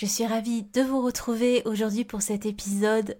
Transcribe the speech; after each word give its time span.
Je 0.00 0.06
suis 0.06 0.24
ravie 0.24 0.62
de 0.62 0.80
vous 0.80 1.02
retrouver 1.02 1.60
aujourd'hui 1.66 2.06
pour 2.06 2.22
cet 2.22 2.46
épisode 2.46 3.18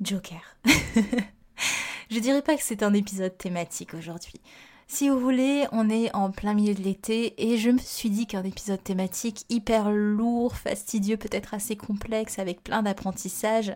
Joker. 0.00 0.40
Je 2.10 2.18
dirais 2.18 2.40
pas 2.40 2.56
que 2.56 2.62
c'est 2.62 2.82
un 2.82 2.94
épisode 2.94 3.36
thématique 3.36 3.92
aujourd'hui. 3.92 4.40
Si 4.88 5.10
vous 5.10 5.20
voulez, 5.20 5.66
on 5.72 5.90
est 5.90 6.10
en 6.14 6.30
plein 6.30 6.54
milieu 6.54 6.72
de 6.72 6.80
l'été 6.80 7.34
et 7.36 7.58
je 7.58 7.68
me 7.68 7.76
suis 7.76 8.08
dit 8.08 8.26
qu'un 8.26 8.44
épisode 8.44 8.82
thématique 8.82 9.44
hyper 9.50 9.90
lourd, 9.90 10.56
fastidieux, 10.56 11.18
peut-être 11.18 11.52
assez 11.52 11.76
complexe, 11.76 12.38
avec 12.38 12.64
plein 12.64 12.82
d'apprentissages, 12.82 13.74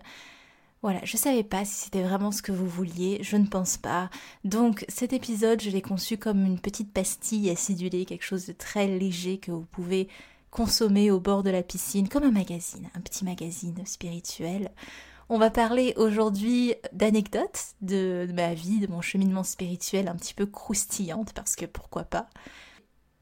voilà, 0.81 1.00
je 1.05 1.19
savais 1.19 1.44
pas 1.44 1.66
si 1.66 1.75
c'était 1.75 2.05
vraiment 2.05 2.33
ce 2.33 2.41
que 2.41 2.53
vous 2.53 2.69
vouliez, 2.69 3.19
je 3.22 3.36
ne 3.36 3.47
pense 3.47 3.77
pas. 3.77 4.09
Donc 4.44 4.86
cet 4.88 5.12
épisode, 5.12 5.61
je 5.61 5.69
l'ai 5.69 5.83
conçu 5.83 6.16
comme 6.16 6.47
une 6.47 6.59
petite 6.59 6.91
pastille 6.91 7.50
acidulée, 7.50 8.06
quelque 8.06 8.25
chose 8.25 8.47
de 8.47 8.53
très 8.53 8.86
léger 8.86 9.36
que 9.36 9.50
vous 9.50 9.66
pouvez 9.70 10.09
consommer 10.55 11.10
au 11.10 11.19
bord 11.19 11.42
de 11.42 11.50
la 11.50 11.64
piscine, 11.64 12.08
comme 12.08 12.22
un 12.22 12.30
magazine, 12.30 12.88
un 12.94 13.00
petit 13.00 13.24
magazine 13.24 13.84
spirituel. 13.84 14.70
On 15.28 15.36
va 15.36 15.50
parler 15.50 15.94
aujourd'hui 15.97 16.74
d'anecdotes 16.92 17.74
de, 17.80 18.28
ma 18.33 18.55
vie, 18.55 18.78
de 18.78 18.86
mon 18.86 19.00
cheminement 19.00 19.42
spirituel 19.42 20.06
un 20.06 20.14
petit 20.14 20.32
peu 20.32 20.47
croustillante, 20.47 21.32
parce 21.32 21.56
que 21.56 21.66
pourquoi 21.66 22.05
pas. 22.05 22.28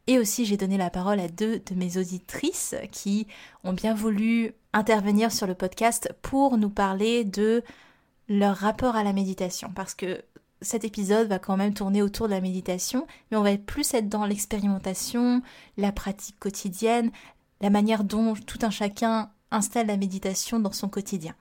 Et 0.08 0.18
aussi, 0.18 0.44
j'ai 0.44 0.58
donné 0.58 0.76
la 0.76 0.90
parole 0.90 1.20
à 1.20 1.28
deux 1.28 1.60
de 1.60 1.74
mes 1.74 1.96
auditrices 1.96 2.74
qui 2.90 3.26
ont 3.64 3.72
bien 3.72 3.94
voulu 3.94 4.52
intervenir 4.74 5.32
sur 5.32 5.46
le 5.46 5.54
podcast 5.54 6.12
pour 6.20 6.58
nous 6.58 6.70
parler 6.70 7.24
de 7.24 7.64
leur 8.28 8.56
rapport 8.56 8.94
à 8.94 9.04
la 9.04 9.14
méditation. 9.14 9.72
Parce 9.74 9.94
que 9.94 10.22
cet 10.62 10.84
épisode 10.84 11.28
va 11.28 11.38
quand 11.38 11.56
même 11.56 11.74
tourner 11.74 12.02
autour 12.02 12.26
de 12.26 12.32
la 12.32 12.40
méditation, 12.40 13.06
mais 13.30 13.36
on 13.36 13.42
va 13.42 13.56
plus 13.56 13.94
être 13.94 14.08
dans 14.08 14.24
l'expérimentation, 14.24 15.42
la 15.76 15.92
pratique 15.92 16.38
quotidienne, 16.38 17.10
la 17.60 17.70
manière 17.70 18.04
dont 18.04 18.34
tout 18.34 18.58
un 18.62 18.70
chacun 18.70 19.30
installe 19.50 19.86
la 19.86 19.96
méditation 19.96 20.58
dans 20.58 20.72
son 20.72 20.88
quotidien. 20.88 21.34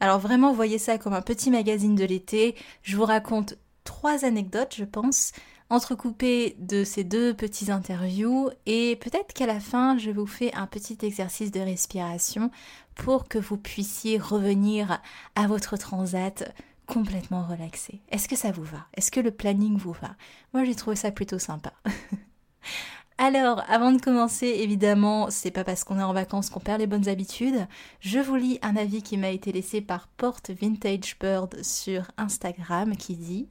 Alors 0.00 0.18
vraiment, 0.18 0.52
voyez 0.52 0.78
ça 0.78 0.98
comme 0.98 1.14
un 1.14 1.22
petit 1.22 1.50
magazine 1.50 1.96
de 1.96 2.04
l'été. 2.04 2.54
Je 2.82 2.96
vous 2.96 3.04
raconte 3.04 3.56
trois 3.82 4.24
anecdotes, 4.24 4.74
je 4.76 4.84
pense, 4.84 5.32
entrecoupées 5.70 6.56
de 6.58 6.84
ces 6.84 7.04
deux 7.04 7.34
petits 7.34 7.70
interviews 7.70 8.50
et 8.66 8.96
peut-être 8.96 9.32
qu'à 9.34 9.46
la 9.46 9.60
fin, 9.60 9.98
je 9.98 10.10
vous 10.10 10.26
fais 10.26 10.52
un 10.54 10.66
petit 10.66 10.98
exercice 11.02 11.50
de 11.50 11.60
respiration 11.60 12.50
pour 12.94 13.28
que 13.28 13.38
vous 13.38 13.56
puissiez 13.56 14.18
revenir 14.18 15.00
à 15.34 15.46
votre 15.46 15.76
transat 15.76 16.54
complètement 16.88 17.44
relaxé. 17.44 18.00
Est-ce 18.10 18.28
que 18.28 18.36
ça 18.36 18.50
vous 18.50 18.64
va? 18.64 18.86
Est-ce 18.94 19.10
que 19.10 19.20
le 19.20 19.30
planning 19.30 19.76
vous 19.76 19.92
va? 19.92 20.16
Moi, 20.52 20.64
j'ai 20.64 20.74
trouvé 20.74 20.96
ça 20.96 21.12
plutôt 21.12 21.38
sympa. 21.38 21.72
Alors, 23.18 23.62
avant 23.68 23.92
de 23.92 24.00
commencer, 24.00 24.46
évidemment, 24.46 25.28
c'est 25.30 25.50
pas 25.50 25.64
parce 25.64 25.84
qu'on 25.84 25.98
est 25.98 26.04
en 26.04 26.12
vacances 26.12 26.50
qu'on 26.50 26.60
perd 26.60 26.80
les 26.80 26.86
bonnes 26.86 27.08
habitudes. 27.08 27.66
Je 28.00 28.20
vous 28.20 28.36
lis 28.36 28.58
un 28.62 28.76
avis 28.76 29.02
qui 29.02 29.16
m'a 29.16 29.30
été 29.30 29.52
laissé 29.52 29.80
par 29.80 30.08
Porte 30.08 30.50
Vintage 30.50 31.18
Bird 31.20 31.62
sur 31.62 32.10
Instagram 32.16 32.96
qui 32.96 33.16
dit 33.16 33.48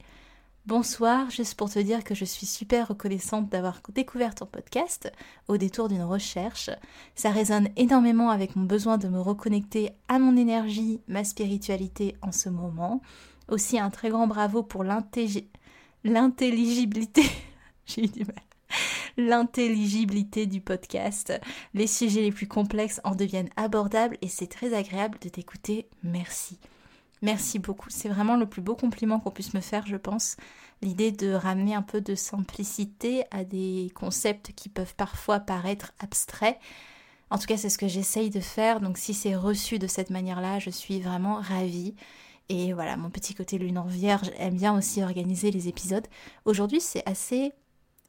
Bonsoir, 0.68 1.30
juste 1.30 1.54
pour 1.54 1.70
te 1.70 1.78
dire 1.78 2.04
que 2.04 2.14
je 2.14 2.26
suis 2.26 2.44
super 2.44 2.88
reconnaissante 2.88 3.48
d'avoir 3.48 3.80
découvert 3.94 4.34
ton 4.34 4.44
podcast 4.44 5.10
au 5.48 5.56
détour 5.56 5.88
d'une 5.88 6.02
recherche. 6.02 6.68
Ça 7.14 7.30
résonne 7.30 7.68
énormément 7.76 8.28
avec 8.28 8.54
mon 8.54 8.64
besoin 8.64 8.98
de 8.98 9.08
me 9.08 9.18
reconnecter 9.20 9.92
à 10.08 10.18
mon 10.18 10.36
énergie, 10.36 11.00
ma 11.08 11.24
spiritualité 11.24 12.16
en 12.20 12.32
ce 12.32 12.50
moment. 12.50 13.00
Aussi 13.48 13.78
un 13.78 13.90
très 13.90 14.10
grand 14.10 14.26
bravo 14.26 14.62
pour 14.62 14.84
l'intelligibilité. 14.84 17.22
J'ai 17.86 18.04
eu 18.04 18.08
du 18.08 18.24
mal 18.24 18.42
l'intelligibilité 19.18 20.46
du 20.46 20.60
podcast. 20.60 21.38
Les 21.74 21.86
sujets 21.86 22.22
les 22.22 22.32
plus 22.32 22.46
complexes 22.46 23.00
en 23.04 23.14
deviennent 23.14 23.50
abordables 23.56 24.16
et 24.22 24.28
c'est 24.28 24.46
très 24.46 24.74
agréable 24.74 25.18
de 25.20 25.28
t'écouter. 25.28 25.88
Merci. 26.02 26.58
Merci 27.20 27.58
beaucoup. 27.58 27.90
C'est 27.90 28.08
vraiment 28.08 28.36
le 28.36 28.46
plus 28.46 28.62
beau 28.62 28.76
compliment 28.76 29.18
qu'on 29.18 29.32
puisse 29.32 29.54
me 29.54 29.60
faire, 29.60 29.86
je 29.86 29.96
pense. 29.96 30.36
L'idée 30.82 31.10
de 31.10 31.32
ramener 31.32 31.74
un 31.74 31.82
peu 31.82 32.00
de 32.00 32.14
simplicité 32.14 33.24
à 33.32 33.42
des 33.42 33.90
concepts 33.94 34.52
qui 34.54 34.68
peuvent 34.68 34.94
parfois 34.94 35.40
paraître 35.40 35.92
abstraits. 35.98 36.58
En 37.30 37.38
tout 37.38 37.46
cas, 37.46 37.56
c'est 37.56 37.70
ce 37.70 37.78
que 37.78 37.88
j'essaye 37.88 38.30
de 38.30 38.40
faire. 38.40 38.80
Donc, 38.80 38.98
si 38.98 39.14
c'est 39.14 39.34
reçu 39.34 39.80
de 39.80 39.88
cette 39.88 40.10
manière-là, 40.10 40.60
je 40.60 40.70
suis 40.70 41.00
vraiment 41.00 41.40
ravie. 41.40 41.96
Et 42.48 42.72
voilà, 42.72 42.96
mon 42.96 43.10
petit 43.10 43.34
côté 43.34 43.58
lune 43.58 43.78
en 43.78 43.84
vierge 43.84 44.30
aime 44.38 44.56
bien 44.56 44.76
aussi 44.76 45.02
organiser 45.02 45.50
les 45.50 45.68
épisodes. 45.68 46.06
Aujourd'hui, 46.44 46.80
c'est 46.80 47.06
assez 47.06 47.52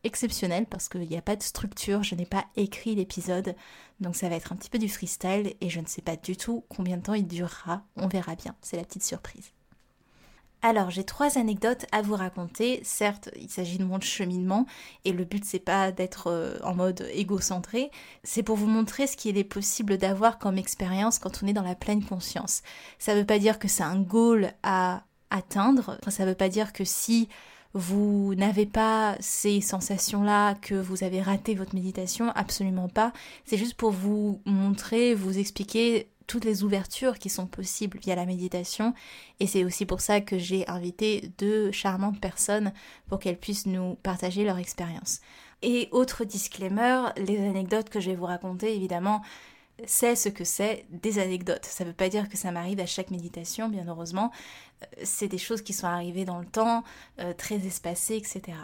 exceptionnel 0.04 0.66
parce 0.66 0.88
qu'il 0.88 1.02
n'y 1.02 1.18
a 1.18 1.22
pas 1.22 1.36
de 1.36 1.44
structure, 1.44 2.04
je 2.04 2.16
n'ai 2.16 2.26
pas 2.26 2.46
écrit 2.56 2.96
l'épisode, 2.96 3.56
donc 4.00 4.16
ça 4.16 4.30
va 4.30 4.36
être 4.36 4.54
un 4.54 4.56
petit 4.56 4.70
peu 4.70 4.80
du 4.80 4.88
freestyle 4.88 5.56
et 5.60 5.70
je 5.70 5.82
ne 5.82 5.88
sais 5.88 6.02
pas 6.02 6.16
du 6.16 6.38
tout 6.38 6.64
combien 6.70 6.96
de 6.96 7.04
temps 7.04 7.16
il 7.16 7.28
durera, 7.28 7.84
on 7.98 8.08
verra 8.08 8.36
bien, 8.36 8.56
c'est 8.62 8.78
la 8.78 8.86
petite 8.86 9.04
surprise. 9.04 9.52
Alors, 10.62 10.90
j'ai 10.90 11.06
trois 11.06 11.38
anecdotes 11.38 11.86
à 11.94 12.02
vous 12.02 12.16
raconter. 12.16 12.82
Certes, 12.84 13.30
il 13.40 13.50
s'agit 13.50 13.78
de 13.78 13.86
mon 13.86 14.02
cheminement 14.02 14.66
et 15.06 15.14
le 15.14 15.24
but 15.24 15.46
c'est 15.46 15.60
pas 15.60 15.92
d'être 15.94 16.28
euh, 16.28 16.58
en 16.64 16.76
mode 16.76 17.08
égocentré, 17.14 17.92
c'est 18.24 18.44
pour 18.44 18.58
vous 18.58 18.68
montrer 18.68 19.08
ce 19.08 19.16
qu'il 19.16 19.38
est 19.38 19.46
possible 19.46 19.98
d'avoir 19.98 20.38
comme 20.38 20.58
expérience 20.58 21.18
quand 21.18 21.42
on 21.42 21.48
est 21.48 21.54
dans 21.54 21.64
la 21.64 21.76
pleine 21.76 22.04
conscience. 22.04 22.62
Ça 22.98 23.16
veut 23.16 23.26
pas 23.26 23.40
dire 23.40 23.58
que 23.58 23.70
c'est 23.70 23.84
un 23.84 24.00
goal 24.02 24.52
à 24.64 25.04
atteindre, 25.30 25.98
ça 26.10 26.26
veut 26.26 26.36
pas 26.36 26.50
dire 26.50 26.74
que 26.74 26.84
si 26.84 27.30
vous 27.74 28.34
n'avez 28.36 28.66
pas 28.66 29.16
ces 29.20 29.62
sensations-là, 29.62 30.56
que 30.56 30.76
vous 30.76 31.04
avez 31.04 31.22
raté 31.22 31.54
votre 31.54 31.76
méditation, 31.76 32.32
absolument 32.36 32.90
pas. 32.90 33.14
C'est 33.46 33.58
juste 33.58 33.76
pour 33.76 33.92
vous 33.92 34.42
montrer, 34.46 35.14
vous 35.14 35.38
expliquer 35.38 36.10
toutes 36.30 36.46
les 36.46 36.64
ouvertures 36.64 37.18
qui 37.18 37.28
sont 37.28 37.48
possibles 37.48 37.98
via 37.98 38.16
la 38.16 38.28
méditation. 38.28 38.94
Et 39.40 39.48
c'est 39.48 39.66
aussi 39.66 39.88
pour 39.88 40.00
ça 40.00 40.22
que 40.22 40.38
j'ai 40.38 40.66
invité 40.70 41.32
deux 41.40 41.72
charmantes 41.72 42.22
personnes 42.22 42.72
pour 43.08 43.18
qu'elles 43.18 43.40
puissent 43.40 43.66
nous 43.66 43.96
partager 43.96 44.46
leur 44.46 44.60
expérience. 44.60 45.22
Et 45.64 45.90
autre 45.92 46.26
disclaimer, 46.26 47.08
les 47.18 47.40
anecdotes 47.40 47.90
que 47.90 48.00
je 48.00 48.12
vais 48.12 48.16
vous 48.16 48.28
raconter, 48.28 48.76
évidemment, 48.76 49.24
c'est 49.86 50.16
ce 50.16 50.30
que 50.30 50.44
c'est 50.44 50.86
des 50.92 51.18
anecdotes. 51.18 51.66
Ça 51.66 51.84
ne 51.84 51.90
veut 51.90 51.96
pas 51.96 52.10
dire 52.10 52.30
que 52.30 52.38
ça 52.38 52.52
m'arrive 52.52 52.80
à 52.80 52.86
chaque 52.86 53.10
méditation, 53.10 53.68
bien 53.68 53.86
heureusement. 53.88 54.32
Euh, 54.84 54.86
c'est 55.04 55.28
des 55.28 55.40
choses 55.40 55.64
qui 55.64 55.74
sont 55.74 55.88
arrivées 55.88 56.26
dans 56.26 56.38
le 56.38 56.46
temps, 56.46 56.84
euh, 57.20 57.34
très 57.34 57.56
espacées, 57.66 58.18
etc. 58.18 58.56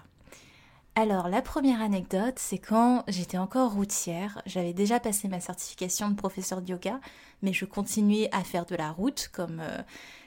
Alors, 0.97 1.27
la 1.27 1.41
première 1.41 1.81
anecdote, 1.81 2.35
c'est 2.37 2.57
quand 2.57 3.03
j'étais 3.09 3.37
encore 3.37 3.73
routière. 3.73 4.41
J'avais 4.45 4.71
déjà 4.71 4.97
passé 5.01 5.27
ma 5.27 5.41
certification 5.41 6.09
de 6.09 6.15
professeur 6.15 6.61
de 6.61 6.71
yoga, 6.71 7.01
mais 7.41 7.51
je 7.51 7.65
continuais 7.65 8.29
à 8.31 8.45
faire 8.45 8.65
de 8.65 8.75
la 8.75 8.91
route, 8.91 9.29
comme 9.33 9.59
euh, 9.59 9.81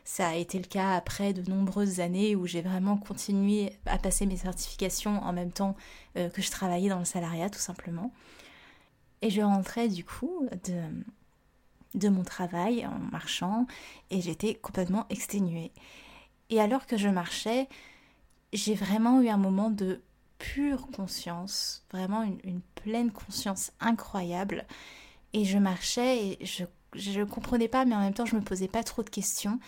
ça 0.04 0.28
a 0.28 0.34
été 0.34 0.58
le 0.58 0.66
cas 0.66 0.94
après 0.94 1.32
de 1.32 1.48
nombreuses 1.50 2.00
années 2.00 2.36
où 2.36 2.46
j'ai 2.46 2.60
vraiment 2.60 2.98
continué 2.98 3.72
à 3.86 3.96
passer 3.96 4.26
mes 4.26 4.36
certifications 4.36 5.22
en 5.22 5.32
même 5.32 5.52
temps 5.52 5.74
que 6.14 6.42
je 6.42 6.50
travaillais 6.50 6.88
dans 6.88 6.98
le 6.98 7.04
salariat, 7.04 7.48
tout 7.48 7.60
simplement. 7.60 8.12
Et 9.22 9.30
je 9.30 9.40
rentrais 9.40 9.88
du 9.88 10.04
coup 10.04 10.48
de 11.94 12.08
mon 12.08 12.24
travail 12.24 12.84
en 12.86 12.98
marchant 12.98 13.66
et 14.10 14.20
j'étais 14.20 14.54
complètement 14.54 15.06
exténuée. 15.10 15.70
Et 16.50 16.60
alors 16.60 16.86
que 16.86 16.96
je 16.96 17.08
marchais, 17.08 17.68
j'ai 18.52 18.74
vraiment 18.74 19.20
eu 19.20 19.28
un 19.28 19.36
moment 19.36 19.70
de 19.70 20.00
pure 20.38 20.88
conscience, 20.94 21.84
vraiment 21.92 22.22
une, 22.22 22.60
pleine 22.74 23.10
conscience 23.10 23.72
incroyable. 23.80 24.66
Et 25.32 25.44
je 25.44 25.58
marchais 25.58 26.38
et 26.40 26.44
je 26.44 27.20
ne 27.20 27.24
comprenais 27.24 27.68
pas, 27.68 27.84
mais 27.84 27.94
en 27.94 28.00
même 28.00 28.14
temps 28.14 28.26
je 28.26 28.36
me 28.36 28.40
posais 28.40 28.68
pas 28.68 28.82
trop 28.82 29.02
de 29.02 29.10
questions. 29.10 29.58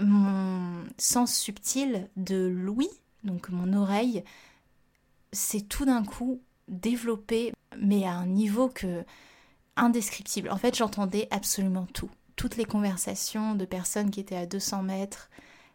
Mon 0.00 0.84
sens 0.98 1.34
subtil 1.34 2.08
de 2.16 2.46
l'ouïe, 2.46 2.90
donc 3.22 3.48
mon 3.48 3.72
oreille, 3.72 4.24
s'est 5.32 5.62
tout 5.62 5.84
d'un 5.84 6.04
coup 6.04 6.40
développé, 6.68 7.52
mais 7.78 8.04
à 8.04 8.12
un 8.12 8.26
niveau 8.26 8.68
que 8.68 9.04
indescriptible. 9.76 10.50
En 10.50 10.56
fait, 10.56 10.76
j'entendais 10.76 11.28
absolument 11.30 11.86
tout. 11.92 12.10
Toutes 12.36 12.56
les 12.56 12.64
conversations 12.64 13.54
de 13.54 13.64
personnes 13.64 14.10
qui 14.10 14.20
étaient 14.20 14.36
à 14.36 14.46
200 14.46 14.82
mètres, 14.82 15.30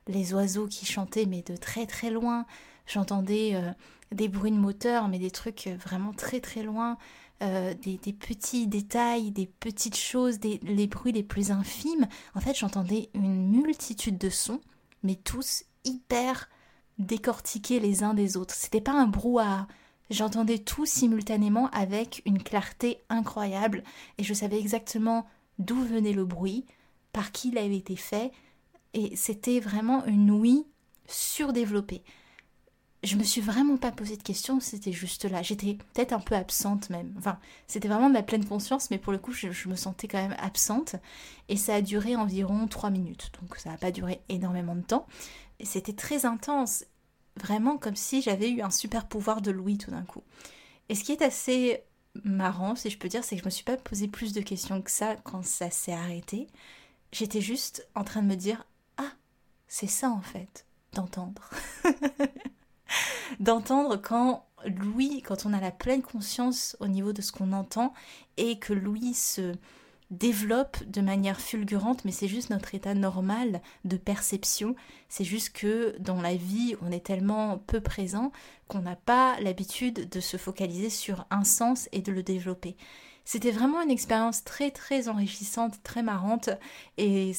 les 0.07 0.33
oiseaux 0.33 0.67
qui 0.67 0.85
chantaient, 0.85 1.25
mais 1.25 1.41
de 1.41 1.55
très 1.55 1.85
très 1.85 2.09
loin. 2.09 2.45
J'entendais 2.87 3.55
euh, 3.55 3.71
des 4.11 4.27
bruits 4.27 4.51
de 4.51 4.57
moteur, 4.57 5.07
mais 5.07 5.19
des 5.19 5.31
trucs 5.31 5.67
euh, 5.67 5.75
vraiment 5.77 6.13
très 6.13 6.39
très 6.39 6.63
loin. 6.63 6.97
Euh, 7.41 7.73
des, 7.73 7.97
petits 8.11 8.67
détails, 8.67 9.31
des 9.31 9.47
petites 9.47 9.95
choses, 9.95 10.39
des, 10.39 10.59
les 10.61 10.87
bruits 10.87 11.13
les 11.13 11.23
plus 11.23 11.51
infimes. 11.51 12.05
En 12.35 12.41
fait, 12.41 12.53
j'entendais 12.53 13.09
une 13.13 13.49
multitude 13.49 14.17
de 14.17 14.29
sons, 14.29 14.59
mais 15.03 15.15
tous 15.15 15.63
hyper 15.85 16.49
décortiqués 16.97 17.79
les 17.79 18.03
uns 18.03 18.13
des 18.13 18.35
autres. 18.35 18.53
C'était 18.53 18.81
pas 18.81 18.91
un 18.91 19.07
brouhaha. 19.07 19.67
J'entendais 20.09 20.57
tout 20.57 20.85
simultanément 20.85 21.69
avec 21.69 22.21
une 22.25 22.43
clarté 22.43 22.99
incroyable 23.07 23.83
et 24.17 24.23
je 24.23 24.33
savais 24.33 24.59
exactement 24.59 25.25
d'où 25.59 25.81
venait 25.81 26.11
le 26.11 26.25
bruit, 26.25 26.65
par 27.13 27.31
qui 27.31 27.49
il 27.49 27.57
avait 27.57 27.77
été 27.77 27.95
fait, 27.95 28.31
et 28.93 29.15
c'était 29.15 29.59
vraiment 29.59 30.05
une 30.05 30.31
ouïe 30.31 30.65
surdéveloppée 31.07 32.03
je 33.03 33.15
me 33.15 33.23
suis 33.23 33.39
vraiment 33.39 33.77
pas 33.77 33.91
posé 33.91 34.17
de 34.17 34.23
questions, 34.23 34.59
c'était 34.59 34.91
juste 34.91 35.23
là. 35.23 35.41
J'étais 35.41 35.75
peut-être 35.93 36.11
un 36.11 36.19
peu 36.19 36.35
absente 36.35 36.89
même. 36.89 37.13
Enfin, 37.17 37.39
c'était 37.67 37.87
vraiment 37.87 38.09
de 38.09 38.13
la 38.13 38.23
pleine 38.23 38.45
conscience, 38.45 38.91
mais 38.91 38.97
pour 38.97 39.13
le 39.13 39.19
coup, 39.19 39.31
je, 39.31 39.47
me 39.69 39.75
sentais 39.75 40.09
quand 40.09 40.21
même 40.21 40.35
absente. 40.37 40.95
Et 41.47 41.55
ça 41.55 41.75
a 41.75 41.81
duré 41.81 42.17
environ 42.17 42.67
trois 42.67 42.89
minutes, 42.89 43.31
donc 43.39 43.55
ça 43.55 43.69
n'a 43.69 43.77
pas 43.77 43.91
duré 43.91 44.19
énormément 44.27 44.75
de 44.75 44.81
temps. 44.81 45.07
C'était 45.63 45.93
très 45.93 46.25
intense, 46.25 46.85
vraiment 47.37 47.77
comme 47.77 47.95
si 47.95 48.21
j'avais 48.21 48.49
eu 48.49 48.61
un 48.61 48.69
super 48.69 49.07
pouvoir 49.07 49.41
de 49.41 49.51
Louis 49.51 49.77
tout 49.77 49.91
d'un 49.91 50.03
coup. 50.03 50.23
Et 50.89 50.95
ce 50.95 51.03
qui 51.05 51.13
est 51.13 51.21
assez 51.21 51.83
marrant, 52.25 52.75
si 52.75 52.89
je 52.89 52.97
peux 52.97 53.07
dire, 53.07 53.23
c'est 53.23 53.35
que 53.35 53.41
je 53.41 53.45
me 53.45 53.51
suis 53.51 53.63
pas 53.63 53.77
posé 53.77 54.09
plus 54.09 54.33
de 54.33 54.41
questions 54.41 54.81
que 54.81 54.91
ça 54.91 55.15
quand 55.15 55.45
ça 55.45 55.69
s'est 55.69 55.93
arrêté. 55.93 56.47
J'étais 57.13 57.41
juste 57.41 57.87
en 57.95 58.03
train 58.03 58.21
de 58.21 58.27
me 58.27 58.35
dire 58.35 58.65
Ah, 58.97 59.13
c'est 59.69 59.87
ça 59.87 60.09
en 60.09 60.21
fait, 60.21 60.65
d'entendre. 60.93 61.49
d'entendre 63.39 63.97
quand 63.97 64.45
Louis, 64.65 65.21
quand 65.21 65.45
on 65.45 65.53
a 65.53 65.61
la 65.61 65.71
pleine 65.71 66.01
conscience 66.01 66.75
au 66.79 66.87
niveau 66.87 67.13
de 67.13 67.21
ce 67.21 67.31
qu'on 67.31 67.53
entend 67.53 67.93
et 68.37 68.59
que 68.59 68.73
Louis 68.73 69.13
se 69.13 69.53
développe 70.11 70.83
de 70.85 71.01
manière 71.01 71.39
fulgurante, 71.39 72.03
mais 72.03 72.11
c'est 72.11 72.27
juste 72.27 72.49
notre 72.49 72.73
état 72.73 72.95
normal 72.95 73.61
de 73.85 73.95
perception. 73.95 74.75
C'est 75.07 75.23
juste 75.23 75.53
que 75.53 75.95
dans 75.99 76.21
la 76.21 76.35
vie, 76.35 76.75
on 76.81 76.91
est 76.91 77.05
tellement 77.05 77.59
peu 77.59 77.79
présent 77.79 78.31
qu'on 78.67 78.79
n'a 78.79 78.95
pas 78.95 79.39
l'habitude 79.39 80.09
de 80.09 80.19
se 80.19 80.37
focaliser 80.37 80.89
sur 80.89 81.25
un 81.29 81.43
sens 81.43 81.89
et 81.91 82.01
de 82.01 82.11
le 82.11 82.23
développer. 82.23 82.75
C'était 83.23 83.51
vraiment 83.51 83.83
une 83.83 83.91
expérience 83.91 84.43
très 84.43 84.71
très 84.71 85.07
enrichissante, 85.07 85.83
très 85.83 86.01
marrante 86.01 86.49
et 86.97 87.33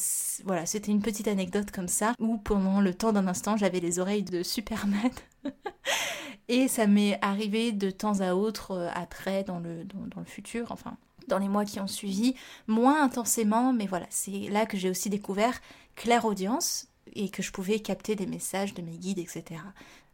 voilà, 0.45 0.65
c'était 0.65 0.91
une 0.91 1.01
petite 1.01 1.27
anecdote 1.27 1.71
comme 1.71 1.89
ça 1.89 2.13
où 2.17 2.37
pendant 2.37 2.79
le 2.79 2.93
temps 2.93 3.11
d'un 3.11 3.27
instant 3.27 3.57
j'avais 3.57 3.81
les 3.81 3.99
oreilles 3.99 4.23
de 4.23 4.41
Superman 4.41 5.11
et 6.47 6.67
ça 6.67 6.87
m'est 6.87 7.17
arrivé 7.21 7.71
de 7.71 7.91
temps 7.91 8.19
à 8.19 8.33
autre 8.33 8.71
euh, 8.71 8.89
après 8.93 9.43
dans 9.43 9.59
le, 9.59 9.83
dans, 9.85 10.19
le 10.19 10.25
futur, 10.25 10.71
enfin 10.71 10.97
dans 11.27 11.37
les 11.37 11.47
mois 11.47 11.65
qui 11.65 11.79
ont 11.79 11.87
suivi, 11.87 12.35
moins 12.67 13.03
intensément, 13.03 13.73
mais 13.73 13.85
voilà, 13.85 14.07
c'est 14.09 14.49
là 14.49 14.65
que 14.65 14.77
j'ai 14.77 14.89
aussi 14.89 15.09
découvert 15.09 15.61
claire 15.95 16.25
audience 16.25 16.87
et 17.13 17.29
que 17.29 17.43
je 17.43 17.51
pouvais 17.51 17.79
capter 17.79 18.15
des 18.15 18.25
messages 18.25 18.73
de 18.73 18.81
mes 18.81 18.97
guides, 18.97 19.19
etc. 19.19 19.61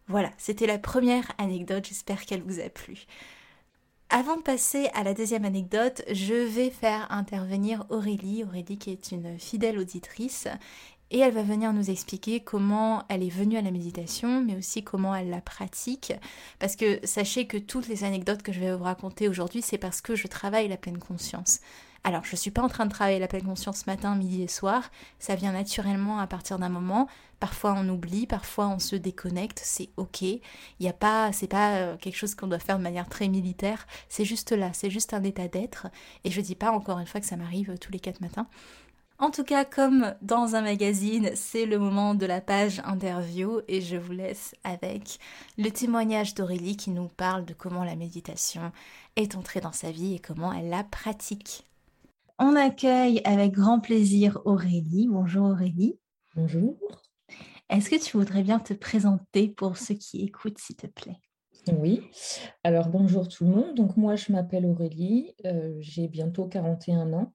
Voilà, 0.07 0.31
c'était 0.37 0.67
la 0.67 0.77
première 0.77 1.31
anecdote, 1.37 1.85
j'espère 1.87 2.25
qu'elle 2.25 2.43
vous 2.43 2.59
a 2.59 2.69
plu. 2.69 3.05
Avant 4.09 4.37
de 4.37 4.41
passer 4.41 4.89
à 4.93 5.03
la 5.03 5.13
deuxième 5.13 5.43
anecdote, 5.43 6.01
je 6.09 6.33
vais 6.33 6.69
faire 6.69 7.11
intervenir 7.11 7.85
Aurélie, 7.89 8.45
Aurélie 8.45 8.77
qui 8.77 8.89
est 8.89 9.11
une 9.11 9.37
fidèle 9.37 9.77
auditrice, 9.77 10.47
et 11.11 11.19
elle 11.19 11.33
va 11.33 11.43
venir 11.43 11.73
nous 11.73 11.89
expliquer 11.89 12.41
comment 12.41 13.03
elle 13.09 13.23
est 13.23 13.29
venue 13.29 13.57
à 13.57 13.61
la 13.61 13.71
méditation, 13.71 14.41
mais 14.41 14.55
aussi 14.55 14.83
comment 14.83 15.15
elle 15.15 15.29
la 15.29 15.41
pratique. 15.41 16.13
Parce 16.59 16.75
que 16.75 16.99
sachez 17.03 17.47
que 17.47 17.57
toutes 17.57 17.87
les 17.87 18.03
anecdotes 18.03 18.43
que 18.43 18.51
je 18.51 18.59
vais 18.59 18.75
vous 18.75 18.83
raconter 18.83 19.29
aujourd'hui, 19.29 19.61
c'est 19.61 19.77
parce 19.77 20.01
que 20.01 20.15
je 20.15 20.27
travaille 20.27 20.67
la 20.67 20.77
pleine 20.77 20.99
conscience. 20.99 21.59
Alors, 22.03 22.23
je 22.23 22.31
ne 22.31 22.37
suis 22.37 22.51
pas 22.51 22.61
en 22.61 22.69
train 22.69 22.85
de 22.85 22.91
travailler 22.91 23.19
la 23.19 23.27
pleine 23.27 23.43
conscience 23.43 23.85
matin, 23.85 24.15
midi 24.15 24.41
et 24.41 24.47
soir. 24.47 24.91
Ça 25.19 25.35
vient 25.35 25.51
naturellement 25.51 26.19
à 26.19 26.27
partir 26.27 26.57
d'un 26.57 26.69
moment. 26.69 27.07
Parfois, 27.39 27.75
on 27.77 27.89
oublie, 27.89 28.27
parfois, 28.27 28.67
on 28.69 28.79
se 28.79 28.95
déconnecte. 28.95 29.59
C'est 29.61 29.89
ok. 29.97 30.21
Il 30.21 30.41
n'y 30.79 30.87
a 30.87 30.93
pas, 30.93 31.33
c'est 31.33 31.47
pas 31.47 31.75
euh, 31.75 31.97
quelque 31.97 32.15
chose 32.15 32.33
qu'on 32.33 32.47
doit 32.47 32.59
faire 32.59 32.77
de 32.77 32.83
manière 32.83 33.09
très 33.09 33.27
militaire. 33.27 33.87
C'est 34.07 34.25
juste 34.25 34.51
là. 34.53 34.71
C'est 34.73 34.89
juste 34.89 35.13
un 35.13 35.23
état 35.23 35.47
d'être. 35.47 35.87
Et 36.23 36.31
je 36.31 36.39
dis 36.39 36.55
pas 36.55 36.71
encore 36.71 36.99
une 36.99 37.07
fois 37.07 37.19
que 37.19 37.27
ça 37.27 37.35
m'arrive 37.35 37.77
tous 37.77 37.91
les 37.91 37.99
quatre 37.99 38.21
matins. 38.21 38.47
En 39.19 39.31
tout 39.31 39.43
cas, 39.43 39.65
comme 39.65 40.13
dans 40.21 40.53
un 40.53 40.61
magazine, 40.61 41.31
c'est 41.33 41.65
le 41.65 41.79
moment 41.79 42.13
de 42.13 42.27
la 42.27 42.39
page 42.39 42.81
interview 42.85 43.61
et 43.67 43.81
je 43.81 43.95
vous 43.95 44.11
laisse 44.11 44.53
avec 44.63 45.17
le 45.57 45.71
témoignage 45.71 46.35
d'Aurélie 46.35 46.77
qui 46.77 46.91
nous 46.91 47.07
parle 47.07 47.43
de 47.43 47.55
comment 47.55 47.83
la 47.83 47.95
méditation 47.95 48.71
est 49.15 49.35
entrée 49.35 49.59
dans 49.59 49.71
sa 49.71 49.89
vie 49.89 50.13
et 50.13 50.19
comment 50.19 50.53
elle 50.53 50.69
la 50.69 50.83
pratique. 50.83 51.65
On 52.37 52.55
accueille 52.55 53.21
avec 53.23 53.53
grand 53.53 53.79
plaisir 53.79 54.39
Aurélie. 54.45 55.07
Bonjour 55.09 55.47
Aurélie. 55.47 55.97
Bonjour. 56.35 56.77
Est-ce 57.69 57.89
que 57.89 57.99
tu 57.99 58.17
voudrais 58.17 58.43
bien 58.43 58.59
te 58.59 58.75
présenter 58.75 59.47
pour 59.47 59.77
ceux 59.77 59.95
qui 59.95 60.21
écoutent, 60.21 60.59
s'il 60.59 60.75
te 60.75 60.85
plaît? 60.85 61.17
Oui. 61.79 62.01
Alors 62.63 62.87
bonjour 62.89 63.27
tout 63.27 63.45
le 63.45 63.49
monde. 63.49 63.73
Donc 63.73 63.97
moi, 63.97 64.15
je 64.15 64.31
m'appelle 64.31 64.67
Aurélie. 64.67 65.33
Euh, 65.45 65.75
j'ai 65.79 66.07
bientôt 66.07 66.47
41 66.47 67.13
ans. 67.13 67.33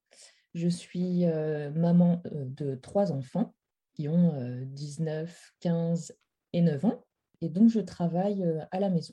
Je 0.54 0.68
suis 0.68 1.24
euh, 1.24 1.70
maman 1.70 2.22
euh, 2.26 2.44
de 2.46 2.74
trois 2.74 3.12
enfants 3.12 3.54
qui 3.94 4.08
ont 4.08 4.34
19, 4.66 5.52
15 5.60 6.14
et 6.54 6.62
9 6.62 6.84
ans. 6.86 7.04
Et 7.42 7.50
donc, 7.50 7.68
je 7.68 7.80
travaille 7.80 8.44
à 8.70 8.80
la 8.80 8.88
maison. 8.88 9.12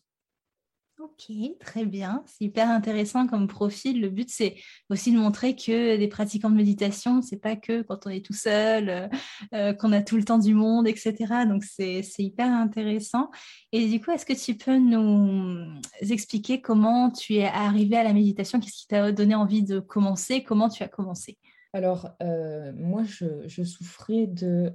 Ok, 1.00 1.32
très 1.62 1.86
bien. 1.86 2.24
C'est 2.26 2.44
hyper 2.44 2.70
intéressant 2.70 3.26
comme 3.26 3.48
profil. 3.48 4.02
Le 4.02 4.10
but, 4.10 4.30
c'est 4.30 4.56
aussi 4.90 5.14
de 5.14 5.18
montrer 5.18 5.56
que 5.56 5.96
des 5.96 6.08
pratiquants 6.10 6.50
de 6.50 6.58
méditation, 6.58 7.22
c'est 7.22 7.38
pas 7.38 7.56
que 7.56 7.84
quand 7.84 8.06
on 8.06 8.10
est 8.10 8.26
tout 8.26 8.34
seul, 8.34 8.90
euh, 8.90 9.08
euh, 9.54 9.74
qu'on 9.74 9.94
a 9.94 10.02
tout 10.02 10.18
le 10.18 10.26
temps 10.26 10.40
du 10.40 10.54
monde, 10.54 10.90
etc. 10.90 11.16
Donc, 11.48 11.64
c'est 11.64 12.04
hyper 12.18 12.48
intéressant. 12.48 13.32
Et 13.72 13.88
du 13.88 14.02
coup, 14.02 14.12
est-ce 14.12 14.26
que 14.26 14.34
tu 14.34 14.58
peux 14.58 14.78
nous 14.78 15.80
expliquer 16.02 16.60
comment 16.60 17.10
tu 17.12 17.36
es 17.36 17.46
arrivé 17.46 17.96
à 17.96 18.04
la 18.04 18.12
méditation? 18.12 18.60
Qu'est-ce 18.60 18.80
qui 18.82 18.88
t'a 18.88 19.14
donné 19.14 19.36
envie 19.36 19.64
de 19.64 19.80
commencer? 19.80 20.44
Comment 20.44 20.68
tu 20.68 20.84
as 20.84 20.90
commencé? 20.90 21.38
Alors, 21.72 22.16
euh, 22.24 22.72
moi, 22.74 23.04
je, 23.04 23.64
souffrais 23.64 24.26
de 24.26 24.74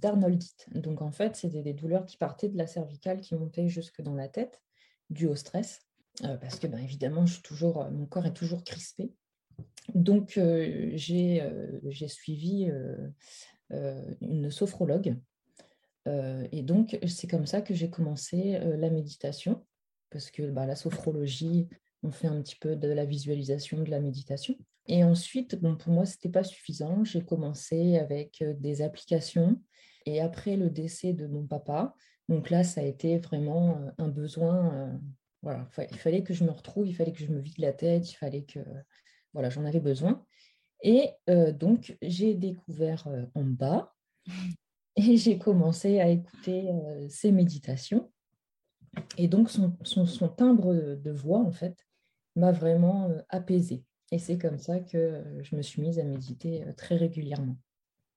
d'Arnoldite. 0.00 0.66
Donc, 0.74 1.02
en 1.02 1.10
fait, 1.10 1.36
c'était 1.36 1.62
des 1.62 1.74
douleurs 1.74 2.06
qui 2.06 2.16
partaient 2.16 2.48
de 2.48 2.56
la 2.56 2.66
cervicale, 2.66 3.20
qui 3.20 3.34
montaient 3.34 3.68
jusque 3.68 4.00
dans 4.00 4.14
la 4.14 4.28
tête 4.28 4.62
dû 5.10 5.26
au 5.26 5.34
stress, 5.34 5.80
euh, 6.24 6.36
parce 6.36 6.58
que 6.58 6.66
ben, 6.66 6.78
évidemment, 6.78 7.24
toujours, 7.42 7.82
euh, 7.82 7.90
mon 7.90 8.06
corps 8.06 8.26
est 8.26 8.34
toujours 8.34 8.64
crispé. 8.64 9.12
Donc, 9.94 10.36
euh, 10.36 10.90
j'ai 10.94 12.08
suivi 12.08 12.70
une 14.20 14.50
sophrologue. 14.50 15.16
et 16.06 16.62
donc, 16.62 16.98
c'est 17.06 17.26
comme 17.26 17.46
ça 17.46 17.62
que 17.62 17.74
j'ai 17.74 17.90
commencé 17.90 18.58
la 18.60 18.90
méditation, 18.90 19.64
parce 20.10 20.30
que 20.30 20.50
bah, 20.50 20.66
la 20.66 20.76
sophrologie, 20.76 21.68
on 22.02 22.10
fait 22.10 22.28
un 22.28 22.40
petit 22.42 22.56
peu 22.56 22.76
de 22.76 22.88
la 22.88 23.04
visualisation 23.04 23.82
de 23.82 23.90
la 23.90 24.00
méditation. 24.00 24.56
Et 24.88 25.04
ensuite, 25.04 25.54
bon, 25.60 25.76
pour 25.76 25.92
moi, 25.92 26.06
ce 26.06 26.16
n'était 26.16 26.30
pas 26.30 26.44
suffisant. 26.44 27.04
J'ai 27.04 27.22
commencé 27.22 27.98
avec 27.98 28.42
des 28.58 28.80
applications. 28.82 29.60
Et 30.06 30.20
après 30.20 30.56
le 30.56 30.70
décès 30.70 31.12
de 31.12 31.26
mon 31.26 31.46
papa, 31.46 31.94
donc 32.28 32.48
là, 32.48 32.64
ça 32.64 32.80
a 32.80 32.84
été 32.84 33.18
vraiment 33.18 33.78
un 33.98 34.08
besoin. 34.08 34.98
Voilà, 35.42 35.68
il 35.90 35.98
fallait 35.98 36.22
que 36.22 36.32
je 36.32 36.44
me 36.44 36.50
retrouve, 36.50 36.88
il 36.88 36.94
fallait 36.94 37.12
que 37.12 37.24
je 37.24 37.30
me 37.30 37.40
vide 37.40 37.58
la 37.58 37.72
tête, 37.72 38.10
il 38.10 38.14
fallait 38.14 38.44
que 38.44 38.60
voilà, 39.34 39.50
j'en 39.50 39.66
avais 39.66 39.80
besoin. 39.80 40.24
Et 40.82 41.10
donc, 41.52 41.96
j'ai 42.00 42.34
découvert 42.34 43.06
en 43.34 43.44
bas 43.44 43.94
et 44.96 45.16
j'ai 45.18 45.38
commencé 45.38 46.00
à 46.00 46.08
écouter 46.08 46.70
ses 47.10 47.30
méditations. 47.30 48.10
Et 49.18 49.28
donc, 49.28 49.50
son, 49.50 49.76
son, 49.84 50.28
timbre 50.28 50.74
de 50.74 51.10
voix, 51.10 51.40
en 51.40 51.52
fait, 51.52 51.76
m'a 52.34 52.52
vraiment 52.52 53.10
apaisée. 53.28 53.84
Et 54.10 54.18
c'est 54.18 54.38
comme 54.38 54.58
ça 54.58 54.80
que 54.80 55.22
je 55.42 55.54
me 55.56 55.62
suis 55.62 55.82
mise 55.82 55.98
à 55.98 56.04
méditer 56.04 56.64
très 56.76 56.96
régulièrement. 56.96 57.56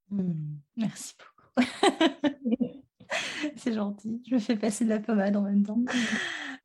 Mmh. 0.09 0.33
merci 0.77 1.15
beaucoup. 1.17 1.67
c'est 3.55 3.73
gentil. 3.73 4.21
Je 4.27 4.35
me 4.35 4.39
fais 4.39 4.55
passer 4.55 4.85
de 4.85 4.89
la 4.89 4.99
pommade 4.99 5.35
en 5.35 5.41
même 5.41 5.63
temps. 5.63 5.83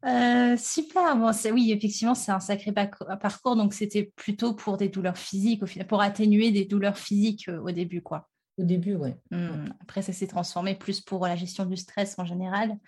Euh, 0.05 0.57
super. 0.57 1.17
Oui, 1.53 1.73
effectivement, 1.73 2.15
c'est 2.15 2.31
un 2.31 2.41
sacré 2.41 2.73
parcours. 2.73 3.57
Donc, 3.57 3.75
c'était 3.75 4.13
plutôt 4.15 4.55
pour 4.55 4.77
des 4.77 4.89
douleurs 4.89 5.19
physiques, 5.19 5.63
au 5.63 5.67
final, 5.67 5.87
pour 5.87 6.01
atténuer 6.01 6.53
des 6.53 6.65
douleurs 6.65 6.99
physiques 6.99 7.49
euh, 7.49 7.61
au 7.61 7.71
début, 7.71 8.03
quoi. 8.03 8.29
Au 8.59 8.63
début, 8.63 8.95
oui. 8.95 9.11
Mmh. 9.31 9.67
Après, 9.83 10.01
ça 10.01 10.13
s'est 10.13 10.27
transformé 10.27 10.75
plus 10.75 11.01
pour 11.03 11.27
la 11.27 11.37
gestion 11.37 11.67
du 11.67 11.77
stress 11.77 12.19
en 12.19 12.25
général. 12.25 12.79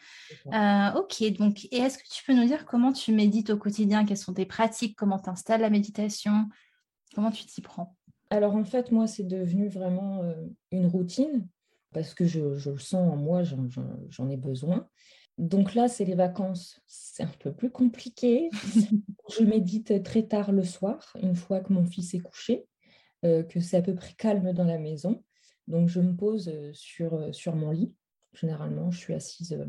Euh, 0.46 0.98
ok, 0.98 1.22
donc, 1.36 1.66
et 1.66 1.76
est-ce 1.76 1.98
que 1.98 2.08
tu 2.10 2.24
peux 2.24 2.34
nous 2.34 2.46
dire 2.46 2.64
comment 2.64 2.92
tu 2.92 3.12
médites 3.12 3.50
au 3.50 3.58
quotidien? 3.58 4.06
Quelles 4.06 4.16
sont 4.16 4.32
tes 4.32 4.46
pratiques? 4.46 4.96
Comment 4.96 5.18
tu 5.18 5.28
installes 5.28 5.60
la 5.60 5.68
méditation? 5.68 6.48
Comment 7.14 7.30
tu 7.30 7.44
t'y 7.44 7.60
prends? 7.60 7.96
Alors, 8.30 8.54
en 8.54 8.64
fait, 8.64 8.92
moi, 8.92 9.06
c'est 9.06 9.26
devenu 9.26 9.68
vraiment 9.68 10.22
euh, 10.22 10.34
une 10.70 10.86
routine 10.86 11.46
parce 11.92 12.14
que 12.14 12.24
je, 12.24 12.56
je, 12.56 12.70
le 12.70 12.78
sens 12.78 13.12
en 13.12 13.16
moi, 13.16 13.42
j'en 13.42 14.28
ai 14.28 14.36
besoin. 14.36 14.88
Donc 15.38 15.74
là, 15.74 15.88
c'est 15.88 16.04
les 16.04 16.14
vacances, 16.14 16.80
c'est 16.86 17.22
un 17.22 17.30
peu 17.38 17.52
plus 17.52 17.70
compliqué. 17.70 18.50
je 19.38 19.44
médite 19.44 20.02
très 20.02 20.24
tard 20.24 20.50
le 20.50 20.64
soir, 20.64 21.16
une 21.22 21.36
fois 21.36 21.60
que 21.60 21.72
mon 21.72 21.84
fils 21.84 22.14
est 22.14 22.20
couché, 22.20 22.66
euh, 23.24 23.44
que 23.44 23.60
c'est 23.60 23.76
à 23.76 23.82
peu 23.82 23.94
près 23.94 24.14
calme 24.14 24.52
dans 24.52 24.64
la 24.64 24.78
maison. 24.78 25.22
Donc, 25.68 25.88
je 25.88 26.00
me 26.00 26.16
pose 26.16 26.48
euh, 26.48 26.70
sur, 26.72 27.14
euh, 27.14 27.32
sur 27.32 27.54
mon 27.54 27.70
lit. 27.70 27.94
Généralement, 28.32 28.90
je 28.90 28.98
suis 28.98 29.14
assise 29.14 29.52
euh, 29.52 29.66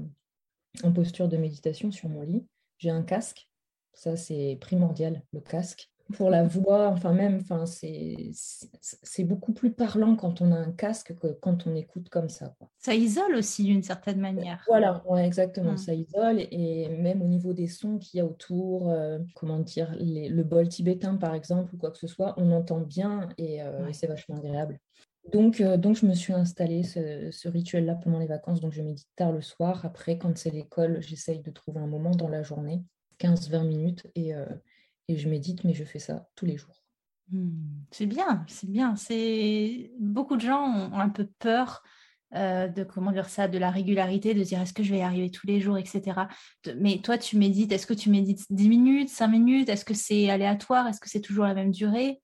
en 0.84 0.94
posture 0.94 1.27
de 1.27 1.38
méditation 1.38 1.91
sur 1.91 2.08
mon 2.10 2.22
lit. 2.22 2.48
J'ai 2.77 2.89
un 2.89 3.03
casque. 3.03 3.50
Ça, 3.94 4.15
c'est 4.15 4.58
primordial, 4.62 5.22
le 5.34 5.41
casque. 5.41 5.91
Pour 6.13 6.32
la 6.32 6.44
voix, 6.44 6.88
enfin 6.88 7.13
même, 7.13 7.39
enfin, 7.41 7.65
c'est 7.68 9.24
beaucoup 9.25 9.53
plus 9.53 9.72
parlant 9.72 10.15
quand 10.15 10.41
on 10.41 10.51
a 10.51 10.56
un 10.56 10.72
casque 10.72 11.13
que 11.20 11.27
quand 11.27 11.68
on 11.68 11.75
écoute 11.75 12.10
comme 12.10 12.29
ça. 12.29 12.56
Ça 12.79 12.96
isole 12.96 13.36
aussi 13.36 13.65
d'une 13.65 13.84
certaine 13.84 14.20
manière. 14.20 14.63
Voilà, 14.68 15.03
ouais, 15.06 15.24
exactement, 15.24 15.74
mmh. 15.74 15.77
ça 15.77 15.94
isole. 15.94 16.39
Et 16.50 16.89
même 16.89 17.22
au 17.22 17.27
niveau 17.27 17.53
des 17.53 17.68
sons 17.68 18.00
qu'il 18.00 18.18
y 18.18 18.22
a 18.22 18.25
autour, 18.25 18.91
comment 19.36 19.60
dire, 19.60 19.96
le 20.00 20.41
bol 20.41 20.68
tibétain 20.68 21.15
par 21.15 21.36
exemple, 21.36 21.75
ou 21.75 21.77
quoi 21.77 21.91
que 21.91 22.00
ce 22.00 22.08
soit, 22.08 22.34
on 22.38 22.51
entend 22.53 22.79
bien 22.79 23.29
et 23.38 23.60
c'est 23.91 24.08
vachement 24.08 24.38
agréable. 24.38 24.79
Donc, 25.32 25.62
euh, 25.62 25.78
donc, 25.78 25.98
je 25.98 26.06
me 26.06 26.14
suis 26.14 26.34
installée 26.34 26.84
ce, 26.84 27.48
rituel-là 27.48 27.96
pendant 27.96 28.20
les 28.20 28.28
vacances. 28.28 28.62
Donc, 28.62 28.74
je 28.74 28.82
médite 28.82 29.08
tard 29.16 29.32
le 29.32 29.42
soir. 29.42 29.86
Après, 29.86 30.18
quand 30.18 30.36
c'est 30.38 30.50
l'école, 30.50 31.02
j'essaye 31.02 31.42
de 31.42 31.52
trouver 31.52 31.80
un 31.80 31.88
moment 31.88 32.12
dans 32.12 32.30
la 32.30 32.44
journée, 32.44 32.84
15-20 33.20 33.68
minutes, 33.68 34.08
euh, 34.18 34.46
et, 35.08 35.18
je 35.18 35.30
médite, 35.30 35.64
mais 35.64 35.74
je 35.74 35.84
fais 35.84 36.00
ça 36.00 36.28
tous 36.36 36.46
les 36.46 36.58
jours. 36.58 36.84
Hmm, 37.32 37.84
c'est 37.92 38.08
bien, 38.08 38.44
c'est 38.48 38.70
bien. 38.70 38.96
C'est 38.96 39.92
beaucoup 40.00 40.36
de 40.36 40.42
gens 40.42 40.92
ont 40.92 41.00
un 41.00 41.10
peu 41.10 41.28
peur 41.38 41.84
euh, 42.36 42.68
de 42.68 42.84
comment 42.84 43.12
dire 43.12 43.30
ça, 43.30 43.48
de 43.48 43.58
la 43.58 43.72
régularité, 43.72 44.34
de 44.34 44.44
dire 44.44 44.62
est-ce 44.62 44.74
que 44.74 44.84
je 44.84 44.92
vais 44.92 45.00
y 45.00 45.02
arriver 45.02 45.32
tous 45.32 45.48
les 45.48 45.60
jours, 45.60 45.78
etc. 45.78 46.28
Mais 46.78 47.00
toi, 47.04 47.18
tu 47.18 47.38
médites. 47.38 47.72
Est-ce 47.72 47.88
que 47.88 47.94
tu 47.94 48.10
médites 48.10 48.46
10 48.50 48.70
minutes, 48.70 49.10
5 49.10 49.28
minutes? 49.28 49.70
Est-ce 49.70 49.86
que 49.86 49.94
c'est 49.94 50.30
aléatoire? 50.30 50.88
Est-ce 50.88 51.00
que 51.00 51.10
c'est 51.10 51.22
toujours 51.22 51.46
la 51.46 51.54
même 51.54 51.72
durée? 51.72 52.22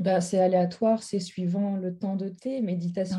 Bah, 0.00 0.20
c'est 0.22 0.40
aléatoire, 0.40 1.02
c'est 1.02 1.20
suivant 1.20 1.76
le 1.76 1.94
temps 1.94 2.16
de 2.16 2.30
thé, 2.30 2.62
méditation. 2.62 3.18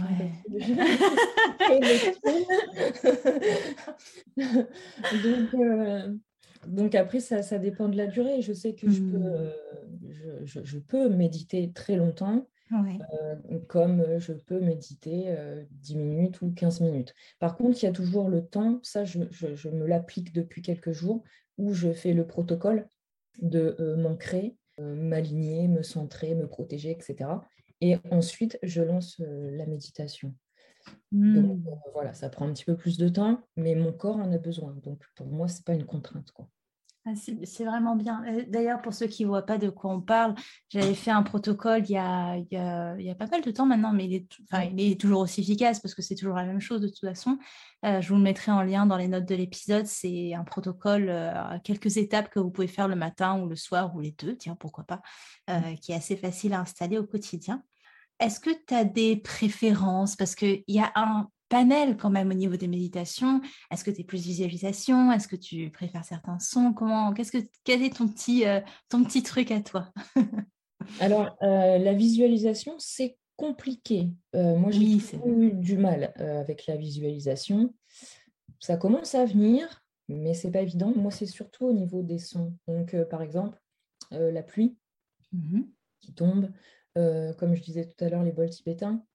donc, 5.23 5.53
euh, 5.53 6.11
donc, 6.67 6.95
après, 6.95 7.19
ça, 7.19 7.43
ça, 7.43 7.59
dépend 7.59 7.87
de 7.87 7.97
la 7.97 8.07
durée. 8.07 8.41
Je 8.41 8.51
sais 8.51 8.73
que 8.73 8.89
je, 8.89 8.99
peux, 8.99 9.19
mmh. 9.19 9.27
euh, 9.27 9.51
je, 10.43 10.61
je, 10.63 10.79
peux 10.79 11.07
méditer 11.07 11.71
très 11.71 11.95
longtemps, 11.95 12.47
euh, 12.73 13.59
comme 13.67 14.03
je 14.17 14.33
peux 14.33 14.59
méditer 14.59 15.35
10 15.69 15.97
minutes 15.97 16.41
ou 16.41 16.51
15 16.51 16.81
minutes. 16.81 17.13
Par 17.37 17.57
contre, 17.57 17.83
il 17.83 17.85
y 17.85 17.89
a 17.89 17.93
toujours 17.93 18.27
le 18.27 18.43
temps, 18.43 18.79
ça 18.81 19.05
je, 19.05 19.19
me 19.69 19.85
l'applique 19.85 20.33
depuis 20.33 20.63
quelques 20.63 20.93
jours, 20.93 21.23
où 21.59 21.75
je 21.75 21.93
fais 21.93 22.13
le 22.13 22.25
protocole 22.25 22.87
de 23.39 23.95
m'ancrer 23.99 24.55
m'aligner, 24.95 25.67
me 25.67 25.83
centrer, 25.83 26.35
me 26.35 26.47
protéger, 26.47 26.91
etc. 26.91 27.29
Et 27.81 27.97
ensuite, 28.11 28.59
je 28.63 28.81
lance 28.81 29.19
euh, 29.21 29.49
la 29.51 29.65
méditation. 29.65 30.33
Donc 31.11 31.57
mmh. 31.57 31.67
euh, 31.67 31.91
voilà, 31.93 32.13
ça 32.13 32.29
prend 32.29 32.47
un 32.47 32.53
petit 32.53 32.65
peu 32.65 32.75
plus 32.75 32.97
de 32.97 33.09
temps, 33.09 33.43
mais 33.55 33.75
mon 33.75 33.91
corps 33.91 34.17
en 34.17 34.31
a 34.31 34.37
besoin. 34.37 34.75
Donc 34.83 35.03
pour 35.15 35.27
moi, 35.27 35.47
ce 35.47 35.57
n'est 35.57 35.63
pas 35.63 35.73
une 35.73 35.85
contrainte. 35.85 36.31
Quoi. 36.31 36.47
Ah, 37.03 37.13
c'est 37.15 37.65
vraiment 37.65 37.95
bien. 37.95 38.23
D'ailleurs, 38.47 38.79
pour 38.79 38.93
ceux 38.93 39.07
qui 39.07 39.23
ne 39.23 39.29
voient 39.29 39.45
pas 39.45 39.57
de 39.57 39.71
quoi 39.71 39.91
on 39.91 40.01
parle, 40.01 40.35
j'avais 40.69 40.93
fait 40.93 41.09
un 41.09 41.23
protocole 41.23 41.81
il 41.85 41.93
y, 41.93 41.97
a, 41.97 42.37
il, 42.37 42.47
y 42.51 42.57
a, 42.57 42.95
il 42.99 43.03
y 43.03 43.09
a, 43.09 43.15
pas 43.15 43.25
mal 43.25 43.41
de 43.41 43.49
temps 43.49 43.65
maintenant, 43.65 43.91
mais 43.91 44.05
il 44.05 44.13
est, 44.13 44.27
enfin, 44.43 44.65
il 44.65 44.79
est 44.79 45.01
toujours 45.01 45.21
aussi 45.21 45.41
efficace 45.41 45.79
parce 45.79 45.95
que 45.95 46.03
c'est 46.03 46.13
toujours 46.13 46.35
la 46.35 46.45
même 46.45 46.61
chose 46.61 46.79
de 46.79 46.87
toute 46.87 46.99
façon. 46.99 47.39
Euh, 47.85 48.01
je 48.01 48.09
vous 48.09 48.17
le 48.17 48.21
mettrai 48.21 48.51
en 48.51 48.61
lien 48.61 48.85
dans 48.85 48.97
les 48.97 49.07
notes 49.07 49.25
de 49.25 49.33
l'épisode. 49.33 49.87
C'est 49.87 50.35
un 50.35 50.43
protocole 50.43 51.09
euh, 51.09 51.57
quelques 51.63 51.97
étapes 51.97 52.29
que 52.29 52.39
vous 52.39 52.51
pouvez 52.51 52.67
faire 52.67 52.87
le 52.87 52.95
matin 52.95 53.39
ou 53.39 53.47
le 53.47 53.55
soir 53.55 53.95
ou 53.95 53.99
les 53.99 54.11
deux, 54.11 54.37
tiens, 54.37 54.55
pourquoi 54.55 54.83
pas, 54.83 55.01
euh, 55.49 55.59
mmh. 55.59 55.75
qui 55.79 55.93
est 55.93 55.95
assez 55.95 56.15
facile 56.15 56.53
à 56.53 56.59
installer 56.59 56.99
au 56.99 57.07
quotidien. 57.07 57.63
Est-ce 58.19 58.39
que 58.39 58.51
tu 58.67 58.75
as 58.75 58.85
des 58.85 59.15
préférences? 59.15 60.15
Parce 60.15 60.35
qu'il 60.35 60.63
y 60.67 60.79
a 60.79 60.91
un 60.93 61.27
panel 61.51 61.97
quand 61.97 62.09
même 62.09 62.31
au 62.31 62.33
niveau 62.33 62.55
des 62.55 62.69
méditations. 62.69 63.41
Est-ce 63.69 63.83
que 63.83 63.91
tu 63.91 64.01
es 64.01 64.03
plus 64.05 64.23
visualisation? 64.23 65.11
Est-ce 65.11 65.27
que 65.27 65.35
tu 65.35 65.69
préfères 65.69 66.05
certains 66.05 66.39
sons? 66.39 66.73
Comment 66.73 67.13
Qu'est-ce 67.13 67.31
que 67.31 67.45
quel 67.65 67.83
est 67.83 67.97
ton 67.97 68.07
petit 68.07 68.47
euh, 68.47 68.61
ton 68.89 69.03
petit 69.03 69.21
truc 69.21 69.51
à 69.51 69.61
toi? 69.61 69.91
Alors 70.99 71.37
euh, 71.43 71.77
la 71.77 71.93
visualisation 71.93 72.75
c'est 72.79 73.17
compliqué. 73.35 74.07
Euh, 74.33 74.55
moi 74.55 74.71
j'ai 74.71 74.99
eu 75.25 75.51
du 75.51 75.77
mal 75.77 76.13
avec 76.17 76.65
la 76.67 76.77
visualisation. 76.77 77.73
Ça 78.59 78.77
commence 78.77 79.13
à 79.13 79.25
venir, 79.25 79.83
mais 80.07 80.33
c'est 80.33 80.51
pas 80.51 80.61
évident. 80.61 80.93
Moi 80.95 81.11
c'est 81.11 81.25
surtout 81.25 81.65
au 81.65 81.73
niveau 81.73 82.01
des 82.01 82.19
sons. 82.19 82.55
Donc 82.67 82.95
par 83.09 83.21
exemple 83.21 83.61
la 84.11 84.41
pluie 84.41 84.77
mmh 85.33 85.61
qui 85.99 86.13
tombe, 86.15 86.49
comme 86.95 87.53
je 87.53 87.61
disais 87.61 87.85
tout 87.85 88.03
à 88.03 88.09
l'heure 88.09 88.23
les 88.23 88.31
bols 88.31 88.49
tibétains. 88.49 89.05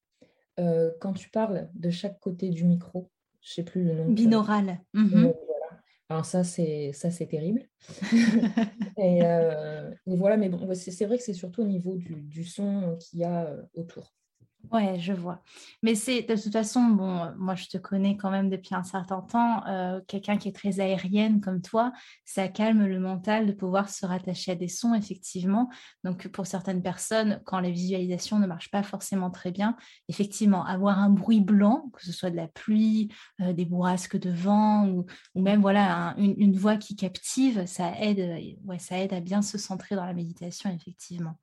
Euh, 0.59 0.91
quand 1.01 1.13
tu 1.13 1.29
parles 1.29 1.69
de 1.75 1.91
chaque 1.91 2.19
côté 2.21 2.49
du 2.51 2.65
micro, 2.65 3.11
je 3.41 3.51
ne 3.51 3.55
sais 3.55 3.63
plus 3.63 3.85
le 3.85 3.95
nom. 3.95 4.09
Binaural. 4.09 4.81
Mhm. 4.95 5.33
Alors 6.09 6.25
ça, 6.25 6.45
c'est 6.45 6.93
ça, 6.93 7.11
c'est 7.11 7.27
terrible. 7.27 7.69
Euh, 8.99 9.91
et, 10.07 10.17
voilà, 10.17 10.39
mais 10.39 10.49
bon, 10.49 10.73
c'est 10.75 11.05
vrai 11.05 11.19
que 11.19 11.23
c'est 11.23 11.35
surtout 11.35 11.61
au 11.61 11.67
niveau 11.67 11.97
du, 11.97 12.15
du 12.23 12.45
son 12.45 12.97
qu'il 12.99 13.21
y 13.21 13.25
a 13.25 13.45
euh, 13.45 13.63
autour. 13.75 14.15
Ouais, 14.73 14.99
je 14.99 15.13
vois. 15.13 15.43
Mais 15.83 15.95
c'est 15.95 16.23
de 16.23 16.35
toute 16.35 16.53
façon, 16.53 16.83
bon, 16.83 17.33
moi 17.37 17.55
je 17.55 17.67
te 17.67 17.79
connais 17.79 18.17
quand 18.17 18.31
même 18.31 18.51
depuis 18.51 18.75
un 18.75 18.83
certain 18.83 19.21
temps, 19.21 19.65
euh, 19.67 20.01
quelqu'un 20.09 20.39
qui 20.39 20.49
est 20.49 20.53
très 20.53 20.81
aérienne 20.81 21.41
comme 21.41 21.63
toi, 21.63 21.93
ça 22.25 22.49
calme 22.49 22.85
le 22.85 22.99
mental 22.99 23.47
de 23.47 23.53
pouvoir 23.53 23.89
se 23.89 24.05
rattacher 24.07 24.53
à 24.53 24.55
des 24.57 24.69
sons, 24.69 24.95
effectivement. 24.95 25.69
Donc 26.05 26.27
pour 26.29 26.47
certaines 26.47 26.83
personnes, 26.83 27.41
quand 27.45 27.61
les 27.61 27.71
visualisations 27.71 28.39
ne 28.39 28.47
marchent 28.47 28.71
pas 28.71 28.83
forcément 28.83 29.31
très 29.31 29.53
bien, 29.53 29.77
effectivement, 30.09 30.65
avoir 30.65 30.99
un 30.99 31.11
bruit 31.11 31.41
blanc, 31.41 31.91
que 31.93 32.05
ce 32.05 32.13
soit 32.13 32.31
de 32.31 32.37
la 32.37 32.49
pluie, 32.49 33.13
euh, 33.41 33.53
des 33.53 33.67
bourrasques 33.67 34.19
de 34.19 34.31
vent 34.31 34.89
ou, 34.89 35.07
même 35.37 35.61
voilà 35.61 36.15
une, 36.19 36.35
une, 36.39 36.57
voix 36.57 36.77
qui 36.77 36.97
captive, 36.97 37.67
ça 37.67 37.93
aide, 38.01 38.57
ouais, 38.65 38.79
ça 38.79 38.99
aide 38.99 39.13
à 39.13 39.21
bien 39.21 39.43
se 39.43 39.59
centrer 39.59 39.95
dans 39.95 40.07
la 40.07 40.15
méditation, 40.15 40.71
effectivement. 40.71 41.39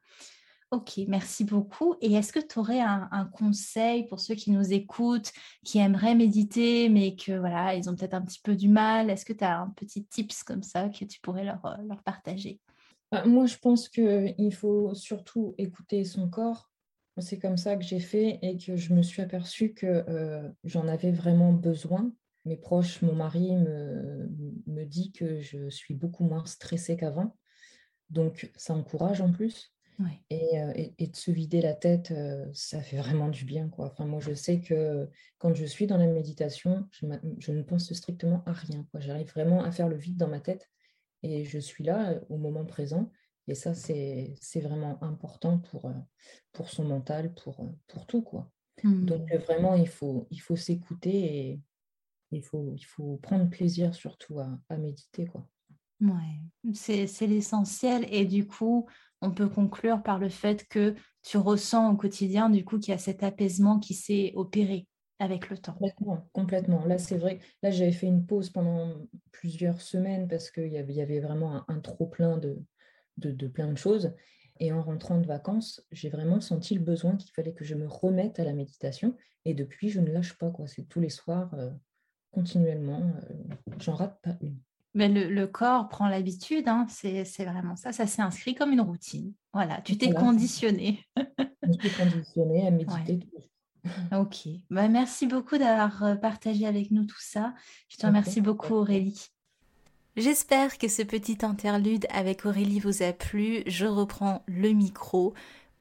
Ok, 0.73 1.01
merci 1.07 1.43
beaucoup. 1.43 1.93
Et 2.01 2.13
est-ce 2.13 2.33
que 2.33 2.39
tu 2.39 2.57
aurais 2.57 2.79
un, 2.79 3.29
conseil 3.31 4.07
pour 4.07 4.19
ceux 4.19 4.33
qui 4.33 4.49
nous 4.49 4.73
écoutent, 4.73 5.31
qui 5.63 5.77
aimeraient 5.77 6.15
méditer, 6.15 6.89
mais 6.89 7.15
que 7.15 7.37
voilà, 7.37 7.75
ils 7.75 7.91
ont 7.91 7.95
peut-être 7.95 8.15
un 8.15 8.23
petit 8.23 8.39
peu 8.43 8.55
du 8.55 8.69
mal? 8.69 9.11
Est-ce 9.11 9.23
que 9.23 9.33
tu 9.33 9.43
as 9.43 9.59
un 9.59 9.69
petit 9.69 10.03
tips 10.03 10.41
comme 10.41 10.63
ça 10.63 10.89
que 10.89 11.05
tu 11.05 11.21
pourrais 11.21 11.43
leur, 11.43 11.63
euh, 11.63 11.95
partager? 12.03 12.59
Bah, 13.11 13.23
Moi, 13.23 13.45
je 13.45 13.55
pense 13.57 13.87
qu'il 13.87 14.53
faut 14.55 14.95
surtout 14.95 15.53
écouter 15.59 16.03
son 16.05 16.27
corps. 16.27 16.71
C'est 17.19 17.37
comme 17.37 17.57
ça 17.57 17.75
que 17.75 17.83
j'ai 17.83 17.99
fait 17.99 18.39
et 18.41 18.57
que 18.57 18.75
je 18.75 18.95
me 18.95 19.03
suis 19.03 19.21
aperçue 19.21 19.75
que 19.75 20.03
euh, 20.09 20.49
j'en 20.63 20.87
avais 20.87 21.11
vraiment 21.11 21.53
besoin. 21.53 22.11
Mes 22.45 22.57
proches, 22.57 23.03
mon 23.03 23.13
mari 23.13 23.55
me, 23.57 24.27
me 24.65 24.85
dit 24.85 25.11
que 25.11 25.39
je 25.39 25.69
suis 25.69 25.93
beaucoup 25.93 26.23
moins 26.23 26.47
stressée 26.47 26.97
qu'avant. 26.97 27.37
Donc, 28.09 28.51
ça 28.55 28.73
encourage 28.73 29.21
en 29.21 29.31
plus. 29.31 29.72
Euh, 29.99 30.71
et, 30.75 30.93
et, 30.97 31.07
de 31.07 31.15
se 31.15 31.31
vider 31.31 31.61
la 31.61 31.73
tête, 31.73 32.11
euh, 32.11 32.45
ça 32.53 32.81
fait 32.81 32.97
vraiment 32.97 33.29
du 33.29 33.45
bien. 33.45 33.69
Quoi. 33.69 33.87
Enfin, 33.87 34.05
moi, 34.05 34.19
je 34.19 34.33
sais 34.33 34.59
que 34.59 35.07
quand 35.37 35.53
je 35.53 35.65
suis 35.65 35.87
dans 35.87 35.97
la 35.97 36.07
méditation, 36.07 36.87
je, 36.91 37.05
je 37.39 37.51
ne 37.51 37.61
pense 37.61 37.91
strictement 37.93 38.43
à 38.45 38.53
rien. 38.53 38.85
J'arrive 38.95 39.31
vraiment 39.31 39.63
à 39.63 39.71
faire 39.71 39.87
le 39.87 39.97
vide 39.97 40.17
dans 40.17 40.27
ma 40.27 40.39
tête 40.39 40.69
et 41.21 41.45
je 41.45 41.59
suis 41.59 41.83
là 41.83 42.11
euh, 42.11 42.19
au 42.29 42.37
moment 42.37 42.65
présent. 42.65 43.11
Et 43.47 43.55
ça, 43.55 43.73
c'est 43.73 44.37
vraiment 44.61 45.03
important 45.03 45.59
pour, 45.59 45.91
pour 46.53 46.69
son 46.69 46.85
mental, 46.85 47.33
pour, 47.33 47.69
pour 47.87 48.05
tout. 48.05 48.21
Quoi. 48.21 48.49
Donc, 48.85 49.29
mmh. 49.29 49.37
vraiment, 49.39 49.75
il 49.75 49.89
faut, 49.89 50.27
il 50.31 50.39
faut 50.39 50.55
s'écouter 50.55 51.49
et 51.49 51.61
il 52.31 52.41
faut, 52.41 52.73
il 52.73 52.85
faut 52.85 53.17
prendre 53.17 53.49
plaisir 53.49 53.93
surtout 53.93 54.39
à, 54.39 54.57
à 54.69 54.77
méditer. 54.77 55.25
Quoi. 55.25 55.45
Ouais, 56.03 56.73
c'est 56.73 57.27
l'essentiel. 57.27 58.05
Et 58.11 58.25
du 58.25 58.45
coup, 58.45 58.87
on 59.23 59.31
peut 59.31 59.47
conclure 59.47 60.03
par 60.03 60.19
le 60.19 60.29
fait 60.29 60.67
que 60.67 60.95
tu 61.23 61.37
ressens 61.37 61.91
au 61.91 61.95
quotidien, 61.95 62.49
du 62.49 62.65
coup, 62.65 62.77
qu'il 62.77 62.91
y 62.91 62.95
a 62.95 62.99
cet 62.99 63.23
apaisement 63.23 63.79
qui 63.79 63.93
s'est 63.93 64.33
opéré 64.35 64.85
avec 65.17 65.49
le 65.49 65.57
temps. 65.57 65.73
Complètement, 65.73 66.29
complètement. 66.33 66.85
Là, 66.85 66.97
c'est 66.97 67.17
vrai. 67.17 67.39
Là, 67.61 67.71
j'avais 67.71 67.93
fait 67.93 68.07
une 68.07 68.25
pause 68.25 68.49
pendant 68.49 68.93
plusieurs 69.31 69.81
semaines 69.81 70.27
parce 70.27 70.51
qu'il 70.51 70.67
y 70.67 70.77
avait, 70.77 71.21
vraiment 71.21 71.63
un, 71.69 71.79
trop 71.79 72.05
plein 72.05 72.37
de, 72.37 72.61
de, 73.17 73.47
plein 73.47 73.71
de 73.71 73.77
choses. 73.77 74.13
Et 74.59 74.73
en 74.73 74.81
rentrant 74.81 75.19
de 75.19 75.25
vacances, 75.25 75.81
j'ai 75.91 76.09
vraiment 76.09 76.41
senti 76.41 76.75
le 76.75 76.81
besoin 76.81 77.15
qu'il 77.15 77.31
fallait 77.31 77.53
que 77.53 77.63
je 77.63 77.75
me 77.75 77.87
remette 77.87 78.39
à 78.39 78.43
la 78.43 78.53
méditation. 78.53 79.15
Et 79.45 79.53
depuis, 79.53 79.89
je 79.89 80.01
ne 80.01 80.11
lâche 80.11 80.37
pas. 80.37 80.51
C'est 80.65 80.89
tous 80.89 80.99
les 80.99 81.09
soirs, 81.09 81.53
euh, 81.53 81.71
continuellement. 82.31 83.13
Euh, 83.29 83.55
j'en 83.79 83.95
rate 83.95 84.19
pas 84.21 84.35
une. 84.41 84.59
Mais 84.95 85.09
le, 85.09 85.47
corps 85.47 85.89
prend 85.89 86.07
l'habitude, 86.07 86.67
hein. 86.67 86.85
c'est 86.89 87.23
vraiment 87.45 87.75
ça. 87.75 87.91
Ça 87.91 88.05
s'est 88.05 88.21
inscrit 88.21 88.53
comme 88.53 88.71
une 88.71 88.81
routine. 88.81 89.33
Voilà, 89.53 89.81
tu 89.81 89.97
t'es 89.97 90.13
conditionné. 90.13 91.03
je 91.17 91.77
t'ai 91.77 91.89
conditionné 91.89 92.67
à 92.67 92.71
méditer 92.71 93.27
Ok, 94.15 94.47
bah, 94.69 94.87
merci 94.87 95.27
beaucoup 95.27 95.57
d'avoir 95.57 96.03
euh, 96.03 96.15
partagé 96.15 96.65
avec 96.65 96.91
nous 96.91 97.05
tout 97.05 97.19
ça. 97.19 97.53
Je 97.89 97.97
te 97.97 98.05
remercie 98.05 98.39
beaucoup 98.39 98.75
Aurélie. 98.75 99.27
J'espère 100.15 100.77
que 100.77 100.87
ce 100.87 101.01
petit 101.01 101.39
interlude 101.41 102.05
avec 102.09 102.45
Aurélie 102.45 102.79
vous 102.79 103.01
a 103.01 103.13
plu. 103.13 103.63
Je 103.65 103.85
reprends 103.85 104.43
le 104.47 104.69
micro 104.69 105.33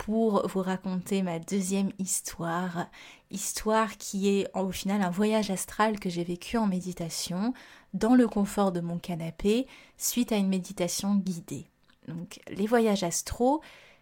pour 0.04 0.48
vous 0.48 0.62
raconter 0.62 1.22
ma 1.22 1.38
deuxième 1.38 1.92
histoire. 2.00 2.88
Histoire 3.30 3.96
qui 3.98 4.28
est 4.28 4.48
au 4.52 4.72
final 4.72 5.00
un 5.00 5.10
voyage 5.10 5.52
astral 5.52 6.00
que 6.00 6.10
j'ai 6.10 6.24
vécu 6.24 6.56
en 6.56 6.66
méditation 6.66 7.54
dans 7.94 8.16
le 8.16 8.26
confort 8.26 8.72
de 8.72 8.80
mon 8.80 8.98
canapé 8.98 9.68
suite 9.96 10.32
à 10.32 10.36
une 10.36 10.48
méditation 10.48 11.14
guidée. 11.14 11.68
Donc 12.08 12.40
les 12.48 12.66
voyages 12.66 13.04
astraux, 13.04 13.60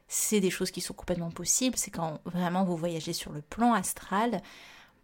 c'est 0.08 0.40
des 0.40 0.48
choses 0.48 0.70
qui 0.70 0.80
sont 0.80 0.94
complètement 0.94 1.30
possibles, 1.30 1.76
c'est 1.76 1.90
quand 1.90 2.20
vraiment 2.24 2.64
vous 2.64 2.78
voyagez 2.78 3.12
sur 3.12 3.32
le 3.32 3.42
plan 3.42 3.74
astral 3.74 4.40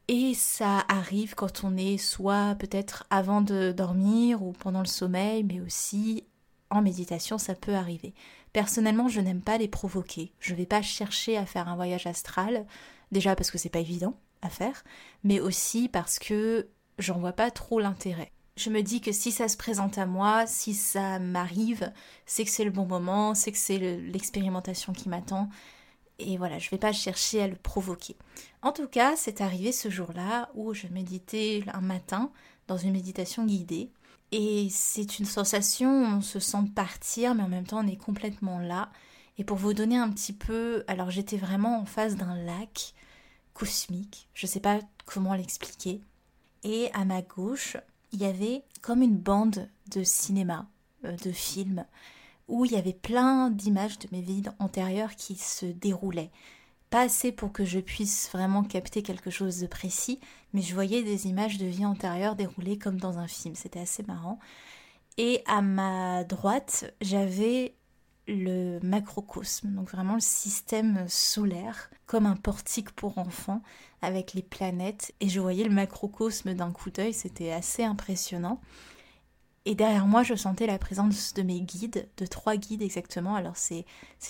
et 0.09 0.33
ça 0.33 0.83
arrive 0.88 1.35
quand 1.35 1.62
on 1.62 1.76
est 1.76 1.99
soit 1.99 2.55
peut-être 2.59 3.05
avant 3.11 3.43
de 3.43 3.71
dormir 3.71 4.43
ou 4.43 4.53
pendant 4.53 4.81
le 4.81 4.87
sommeil, 4.87 5.45
mais 5.45 5.61
aussi 5.61 6.25
en 6.71 6.81
méditation, 6.81 7.37
ça 7.37 7.55
peut 7.55 7.75
arriver. 7.75 8.15
Personnellement, 8.57 9.09
je 9.09 9.21
n'aime 9.21 9.43
pas 9.43 9.59
les 9.59 9.69
provoquer. 9.69 10.33
Je 10.41 10.55
ne 10.55 10.57
vais 10.57 10.65
pas 10.65 10.81
chercher 10.81 11.37
à 11.37 11.45
faire 11.45 11.69
un 11.69 11.77
voyage 11.77 12.07
astral, 12.07 12.65
déjà 13.13 13.37
parce 13.37 13.51
que 13.51 13.59
c'est 13.59 13.69
pas 13.69 13.81
évident 13.81 14.19
à 14.41 14.49
faire, 14.49 14.83
mais 15.25 15.41
aussi 15.41 15.91
parce 15.91 16.19
que 16.19 16.67
j'en 16.99 17.19
vois 17.19 17.35
pas 17.35 17.51
trop 17.51 17.81
l'intérêt. 17.81 18.33
Je 18.57 18.71
me 18.71 18.81
dis 18.81 19.03
que 19.03 19.13
si 19.13 19.31
ça 19.31 19.49
se 19.49 19.59
présente 19.59 19.99
à 19.99 20.07
moi, 20.07 20.47
si 20.47 20.73
ça 20.73 21.19
m'arrive, 21.19 21.93
c'est 22.25 22.47
que 22.47 22.51
c'est 22.51 22.65
le 22.65 22.71
bon 22.71 22.87
moment, 22.87 23.35
c'est 23.35 23.53
que 23.53 23.59
c'est 23.59 23.77
l'expérimentation 23.77 24.95
qui 24.95 25.11
m'attend, 25.11 25.51
et 26.19 26.39
voilà, 26.39 26.59
je 26.59 26.69
ne 26.69 26.71
vais 26.71 26.79
pas 26.79 26.93
chercher 26.93 27.43
à 27.43 27.49
le 27.49 27.57
provoquer. 27.57 28.17
En 28.63 28.73
tout 28.73 28.89
cas, 28.89 29.17
c'est 29.17 29.43
arrivé 29.43 29.71
ce 29.71 29.91
jour-là 29.91 30.49
où 30.55 30.73
je 30.73 30.87
méditais 30.87 31.63
un 31.75 31.83
matin 31.83 32.33
dans 32.69 32.79
une 32.79 32.93
méditation 32.93 33.45
guidée. 33.45 33.91
Et 34.38 34.69
c'est 34.69 35.19
une 35.19 35.25
sensation 35.25 36.19
on 36.19 36.21
se 36.21 36.40
sent 36.40 36.59
partir, 36.75 37.35
mais 37.35 37.43
en 37.43 37.49
même 37.49 37.66
temps 37.66 37.83
on 37.83 37.88
est 37.88 37.97
complètement 37.97 38.59
là. 38.59 38.90
Et 39.38 39.45
pour 39.45 39.57
vous 39.57 39.73
donner 39.73 39.97
un 39.97 40.11
petit 40.11 40.35
peu, 40.35 40.85
alors 40.88 41.11
j'étais 41.11 41.38
vraiment 41.38 41.81
en 41.81 41.87
face 41.87 42.16
d'un 42.16 42.37
lac 42.45 42.93
cosmique, 43.55 44.28
je 44.35 44.45
ne 44.45 44.50
sais 44.50 44.61
pas 44.61 44.81
comment 45.07 45.33
l'expliquer. 45.33 46.02
Et 46.64 46.90
à 46.93 47.07
ma 47.07 47.23
gauche, 47.23 47.78
il 48.12 48.21
y 48.21 48.26
avait 48.26 48.62
comme 48.83 49.00
une 49.00 49.16
bande 49.16 49.71
de 49.90 50.05
cinéma, 50.05 50.66
euh, 51.07 51.16
de 51.25 51.33
films, 51.33 51.87
où 52.47 52.66
il 52.66 52.73
y 52.73 52.76
avait 52.76 52.93
plein 52.93 53.49
d'images 53.49 53.99
de 54.00 54.09
mes 54.12 54.21
vies 54.21 54.43
antérieures 54.59 55.16
qui 55.16 55.37
se 55.37 55.64
déroulaient. 55.64 56.31
Pas 56.90 57.02
assez 57.02 57.33
pour 57.33 57.52
que 57.52 57.64
je 57.64 57.81
puisse 57.81 58.31
vraiment 58.33 58.62
capter 58.62 59.02
quelque 59.02 59.31
chose 59.31 59.61
de 59.61 59.66
précis, 59.66 60.21
mais 60.52 60.62
je 60.62 60.75
voyais 60.75 61.02
des 61.02 61.26
images 61.26 61.59
de 61.59 61.66
vie 61.66 61.85
antérieure 61.85 62.37
déroulées 62.37 62.78
comme 62.78 63.00
dans 63.00 63.19
un 63.19 63.26
film. 63.26 63.55
C'était 63.55 63.81
assez 63.81 64.05
marrant. 64.05 64.38
Et 65.19 65.43
à 65.47 65.62
ma 65.62 66.25
droite, 66.25 66.95
j'avais 67.00 67.75
le 68.28 68.78
macrocosme, 68.83 69.73
donc 69.75 69.90
vraiment 69.90 70.14
le 70.14 70.21
système 70.21 71.07
solaire, 71.09 71.90
comme 72.07 72.26
un 72.26 72.37
portique 72.37 72.90
pour 72.93 73.19
enfants 73.19 73.62
avec 74.02 74.35
les 74.35 74.43
planètes. 74.43 75.14
Et 75.21 75.28
je 75.28 75.40
voyais 75.40 75.64
le 75.64 75.75
macrocosme 75.75 76.55
d'un 76.55 76.71
coup 76.71 76.90
d'œil, 76.90 77.12
c'était 77.12 77.52
assez 77.52 77.85
impressionnant. 77.85 78.61
Et 79.67 79.75
derrière 79.75 80.07
moi, 80.07 80.23
je 80.23 80.37
sentais 80.37 80.69
la 80.69 80.79
présence 80.79 81.35
de 81.35 81.43
mes 81.43 81.61
guides, 81.61 82.09
de 82.17 82.26
trois 82.26 82.57
guides 82.57 82.83
exactement. 82.83 83.35
Alors 83.35 83.57
c'était 83.57 83.85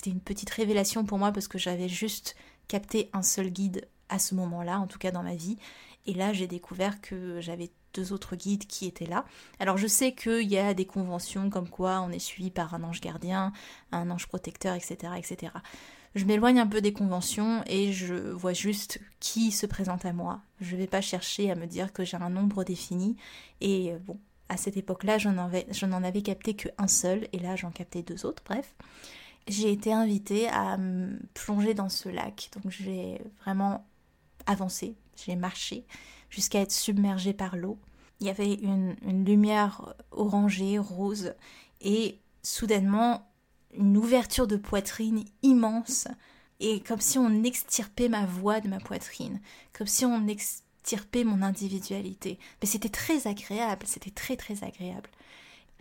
une 0.06 0.20
petite 0.20 0.48
révélation 0.48 1.04
pour 1.04 1.18
moi 1.18 1.30
parce 1.30 1.46
que 1.46 1.58
j'avais 1.58 1.90
juste 1.90 2.36
capté 2.68 3.10
un 3.12 3.22
seul 3.22 3.50
guide 3.50 3.86
à 4.08 4.18
ce 4.18 4.34
moment-là, 4.34 4.80
en 4.80 4.86
tout 4.86 4.98
cas 4.98 5.10
dans 5.10 5.22
ma 5.22 5.34
vie. 5.34 5.58
Et 6.06 6.14
là, 6.14 6.32
j'ai 6.32 6.46
découvert 6.46 7.02
que 7.02 7.38
j'avais 7.42 7.70
deux 7.92 8.14
autres 8.14 8.34
guides 8.34 8.66
qui 8.66 8.86
étaient 8.86 9.04
là. 9.04 9.26
Alors 9.60 9.76
je 9.76 9.86
sais 9.86 10.14
qu'il 10.14 10.48
y 10.48 10.56
a 10.56 10.72
des 10.72 10.86
conventions 10.86 11.50
comme 11.50 11.68
quoi 11.68 12.00
on 12.00 12.10
est 12.10 12.18
suivi 12.18 12.50
par 12.50 12.72
un 12.72 12.82
ange 12.82 13.02
gardien, 13.02 13.52
un 13.92 14.10
ange 14.10 14.28
protecteur, 14.28 14.74
etc. 14.74 15.12
etc. 15.18 15.52
Je 16.14 16.24
m'éloigne 16.24 16.60
un 16.60 16.66
peu 16.66 16.80
des 16.80 16.94
conventions 16.94 17.62
et 17.66 17.92
je 17.92 18.14
vois 18.14 18.54
juste 18.54 19.00
qui 19.20 19.52
se 19.52 19.66
présente 19.66 20.06
à 20.06 20.14
moi. 20.14 20.40
Je 20.62 20.76
ne 20.76 20.80
vais 20.80 20.86
pas 20.86 21.02
chercher 21.02 21.50
à 21.50 21.54
me 21.56 21.66
dire 21.66 21.92
que 21.92 22.04
j'ai 22.04 22.16
un 22.16 22.30
nombre 22.30 22.64
défini. 22.64 23.16
Et 23.60 23.92
euh, 23.92 23.98
bon, 23.98 24.18
à 24.48 24.56
cette 24.56 24.76
époque-là, 24.76 25.18
je 25.18 25.28
n'en 25.28 26.02
avais, 26.02 26.22
capté 26.22 26.54
qu'un 26.54 26.86
seul, 26.86 27.28
et 27.32 27.38
là 27.38 27.56
j'en 27.56 27.70
captais 27.70 28.02
deux 28.02 28.26
autres, 28.26 28.42
bref. 28.44 28.74
J'ai 29.48 29.70
été 29.70 29.92
invitée 29.92 30.48
à 30.48 30.76
plonger 31.34 31.74
dans 31.74 31.88
ce 31.88 32.08
lac, 32.08 32.50
donc 32.54 32.70
j'ai 32.70 33.20
vraiment 33.42 33.86
avancé, 34.46 34.96
j'ai 35.16 35.36
marché 35.36 35.84
jusqu'à 36.30 36.60
être 36.60 36.72
submergée 36.72 37.32
par 37.32 37.56
l'eau. 37.56 37.78
Il 38.20 38.26
y 38.26 38.30
avait 38.30 38.54
une, 38.54 38.96
lumière 39.24 39.94
orangée, 40.10 40.78
rose, 40.78 41.34
et 41.80 42.18
soudainement 42.42 43.30
une 43.76 43.96
ouverture 43.96 44.46
de 44.46 44.56
poitrine 44.56 45.24
immense, 45.42 46.08
et 46.58 46.80
comme 46.80 47.00
si 47.00 47.18
on 47.18 47.42
extirpait 47.42 48.08
ma 48.08 48.24
voix 48.24 48.60
de 48.60 48.68
ma 48.68 48.78
poitrine, 48.78 49.40
comme 49.72 49.86
si 49.86 50.04
on 50.06 50.26
mon 51.24 51.42
individualité. 51.42 52.38
Mais 52.62 52.68
c'était 52.68 52.88
très 52.88 53.26
agréable, 53.26 53.86
c'était 53.86 54.10
très 54.10 54.36
très 54.36 54.64
agréable. 54.64 55.10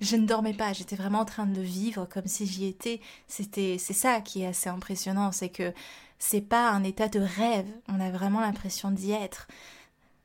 Je 0.02 0.18
ne 0.18 0.26
dormais 0.28 0.54
pas, 0.54 0.74
j'étais 0.74 0.96
vraiment 0.96 1.20
en 1.20 1.26
train 1.26 1.46
de 1.46 1.62
vivre 1.62 2.06
comme 2.06 2.28
si 2.28 2.46
j'y 2.46 2.66
étais. 2.66 3.00
C'était, 3.28 3.78
c'est 3.80 3.94
ça 3.94 4.22
qui 4.22 4.42
est 4.42 4.48
assez 4.48 4.70
impressionnant, 4.70 5.32
c'est 5.32 5.50
que 5.50 5.74
c'est 6.20 6.42
pas 6.42 6.70
un 6.72 6.84
état 6.84 7.08
de 7.08 7.20
rêve, 7.20 7.68
on 7.88 8.00
a 8.00 8.12
vraiment 8.12 8.42
l'impression 8.42 8.92
d'y 8.92 9.12
être. 9.12 9.48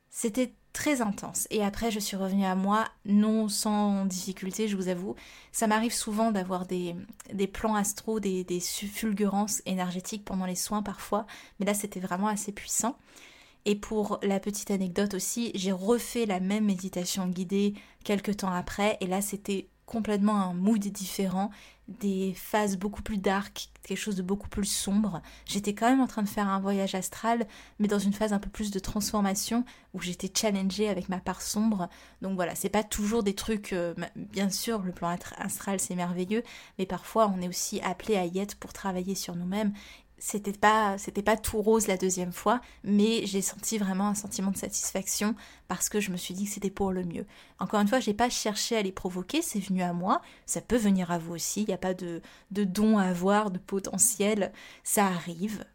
C'était 0.09 0.53
très 0.73 1.01
intense. 1.01 1.47
Et 1.51 1.63
après, 1.63 1.91
je 1.91 1.99
suis 1.99 2.17
revenue 2.17 2.45
à 2.45 2.55
moi, 2.55 2.85
non 3.05 3.49
sans 3.49 4.05
difficulté, 4.05 4.67
je 4.67 4.75
vous 4.75 4.87
avoue. 4.87 5.15
Ça 5.51 5.67
m'arrive 5.67 5.93
souvent 5.93 6.31
d'avoir 6.31 6.65
des, 6.65 6.95
des 7.33 7.47
plans 7.47 7.75
astro, 7.75 8.19
des, 8.19 8.43
des 8.43 8.59
fulgurances 8.59 9.61
énergétiques 9.65 10.25
pendant 10.25 10.45
les 10.45 10.55
soins 10.55 10.83
parfois, 10.83 11.25
mais 11.59 11.65
là, 11.65 11.73
c'était 11.73 11.99
vraiment 11.99 12.27
assez 12.27 12.51
puissant. 12.51 12.97
Et 13.65 13.75
pour 13.75 14.19
la 14.23 14.39
petite 14.39 14.71
anecdote 14.71 15.13
aussi, 15.13 15.51
j'ai 15.53 15.71
refait 15.71 16.25
la 16.25 16.39
même 16.39 16.65
méditation 16.65 17.27
guidée 17.27 17.75
quelques 18.03 18.37
temps 18.37 18.51
après, 18.51 18.97
et 19.01 19.07
là 19.07 19.21
c'était 19.21 19.67
complètement 19.85 20.35
un 20.41 20.53
mood 20.53 20.79
différent, 20.79 21.51
des 21.87 22.33
phases 22.33 22.77
beaucoup 22.77 23.01
plus 23.01 23.17
dark, 23.17 23.69
quelque 23.83 23.97
chose 23.97 24.15
de 24.15 24.21
beaucoup 24.21 24.47
plus 24.47 24.65
sombre. 24.65 25.21
J'étais 25.45 25.73
quand 25.73 25.89
même 25.89 25.99
en 25.99 26.07
train 26.07 26.23
de 26.23 26.29
faire 26.29 26.47
un 26.47 26.61
voyage 26.61 26.95
astral, 26.95 27.45
mais 27.77 27.89
dans 27.89 27.99
une 27.99 28.13
phase 28.13 28.31
un 28.31 28.39
peu 28.39 28.49
plus 28.49 28.71
de 28.71 28.79
transformation 28.79 29.65
où 29.93 29.99
j'étais 29.99 30.31
challengée 30.33 30.87
avec 30.87 31.09
ma 31.09 31.19
part 31.19 31.41
sombre. 31.41 31.89
Donc 32.21 32.35
voilà, 32.35 32.55
c'est 32.55 32.69
pas 32.69 32.83
toujours 32.83 33.21
des 33.23 33.35
trucs. 33.35 33.73
Euh, 33.73 33.93
bien 34.15 34.49
sûr, 34.49 34.81
le 34.81 34.93
plan 34.93 35.17
astral 35.37 35.81
c'est 35.81 35.95
merveilleux, 35.95 36.43
mais 36.79 36.85
parfois 36.85 37.27
on 37.35 37.41
est 37.41 37.49
aussi 37.49 37.81
appelé 37.81 38.15
à 38.15 38.25
y 38.25 38.39
être 38.39 38.55
pour 38.55 38.71
travailler 38.71 39.15
sur 39.15 39.35
nous-mêmes 39.35 39.73
c'était 40.23 40.53
pas 40.53 40.99
c'était 40.99 41.23
pas 41.23 41.35
tout 41.35 41.59
rose 41.63 41.87
la 41.87 41.97
deuxième 41.97 42.31
fois, 42.31 42.61
mais 42.83 43.25
j'ai 43.25 43.41
senti 43.41 43.79
vraiment 43.79 44.07
un 44.07 44.13
sentiment 44.13 44.51
de 44.51 44.57
satisfaction 44.57 45.35
parce 45.67 45.89
que 45.89 45.99
je 45.99 46.11
me 46.11 46.17
suis 46.17 46.35
dit 46.35 46.45
que 46.45 46.51
c'était 46.51 46.69
pour 46.69 46.91
le 46.91 47.03
mieux. 47.03 47.25
Encore 47.57 47.79
une 47.81 47.87
fois, 47.87 47.99
j'ai 47.99 48.13
pas 48.13 48.29
cherché 48.29 48.77
à 48.77 48.83
les 48.83 48.91
provoquer, 48.91 49.41
c'est 49.41 49.59
venu 49.59 49.81
à 49.81 49.93
moi, 49.93 50.21
ça 50.45 50.61
peut 50.61 50.77
venir 50.77 51.09
à 51.09 51.17
vous 51.17 51.33
aussi, 51.33 51.63
il 51.63 51.67
n'y 51.69 51.73
a 51.73 51.79
pas 51.79 51.95
de, 51.95 52.21
de 52.51 52.63
don 52.63 52.99
à 52.99 53.05
avoir, 53.05 53.49
de 53.49 53.57
potentiel, 53.57 54.53
ça 54.83 55.07
arrive. 55.07 55.65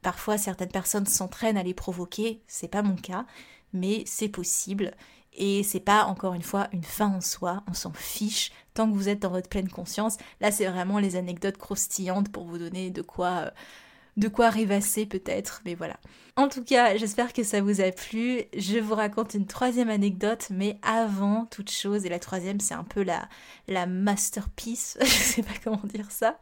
Parfois 0.00 0.38
certaines 0.38 0.72
personnes 0.72 1.06
s'entraînent 1.06 1.58
à 1.58 1.62
les 1.62 1.74
provoquer, 1.74 2.42
c'est 2.46 2.68
pas 2.68 2.82
mon 2.82 2.96
cas, 2.96 3.26
mais 3.74 4.04
c'est 4.06 4.30
possible. 4.30 4.92
Et 5.34 5.62
c'est 5.62 5.80
pas 5.80 6.04
encore 6.06 6.32
une 6.32 6.42
fois 6.42 6.68
une 6.72 6.82
fin 6.82 7.08
en 7.14 7.20
soi, 7.20 7.62
on 7.66 7.74
s'en 7.74 7.92
fiche 7.92 8.52
tant 8.74 8.90
que 8.90 8.96
vous 8.96 9.08
êtes 9.08 9.20
dans 9.20 9.30
votre 9.30 9.48
pleine 9.48 9.68
conscience. 9.68 10.16
Là, 10.40 10.50
c'est 10.50 10.66
vraiment 10.66 10.98
les 10.98 11.16
anecdotes 11.16 11.58
croustillantes 11.58 12.30
pour 12.30 12.44
vous 12.44 12.58
donner 12.58 12.90
de 12.90 13.02
quoi 13.02 13.44
euh, 13.46 13.50
de 14.16 14.28
quoi 14.28 14.50
rêvasser 14.50 15.06
peut-être, 15.06 15.62
mais 15.64 15.74
voilà. 15.74 15.96
En 16.36 16.48
tout 16.48 16.64
cas, 16.64 16.96
j'espère 16.96 17.32
que 17.32 17.42
ça 17.42 17.62
vous 17.62 17.80
a 17.80 17.90
plu. 17.90 18.42
Je 18.56 18.78
vous 18.78 18.94
raconte 18.94 19.34
une 19.34 19.46
troisième 19.46 19.88
anecdote, 19.88 20.48
mais 20.50 20.78
avant 20.82 21.46
toute 21.46 21.70
chose, 21.70 22.04
et 22.04 22.08
la 22.08 22.18
troisième 22.18 22.60
c'est 22.60 22.74
un 22.74 22.84
peu 22.84 23.02
la, 23.02 23.28
la 23.68 23.86
masterpiece, 23.86 24.98
je 25.02 25.06
sais 25.06 25.42
pas 25.42 25.54
comment 25.64 25.80
dire 25.84 26.10
ça. 26.10 26.38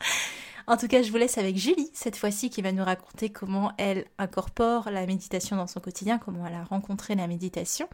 En 0.66 0.76
tout 0.76 0.88
cas, 0.88 1.02
je 1.02 1.10
vous 1.10 1.16
laisse 1.16 1.38
avec 1.38 1.56
Julie, 1.56 1.90
cette 1.94 2.16
fois-ci, 2.16 2.50
qui 2.50 2.62
va 2.62 2.70
nous 2.70 2.84
raconter 2.84 3.30
comment 3.30 3.72
elle 3.78 4.04
incorpore 4.18 4.90
la 4.90 5.06
méditation 5.06 5.56
dans 5.56 5.66
son 5.66 5.80
quotidien, 5.80 6.18
comment 6.18 6.46
elle 6.46 6.54
a 6.54 6.64
rencontré 6.64 7.14
la 7.14 7.26
méditation. 7.26 7.88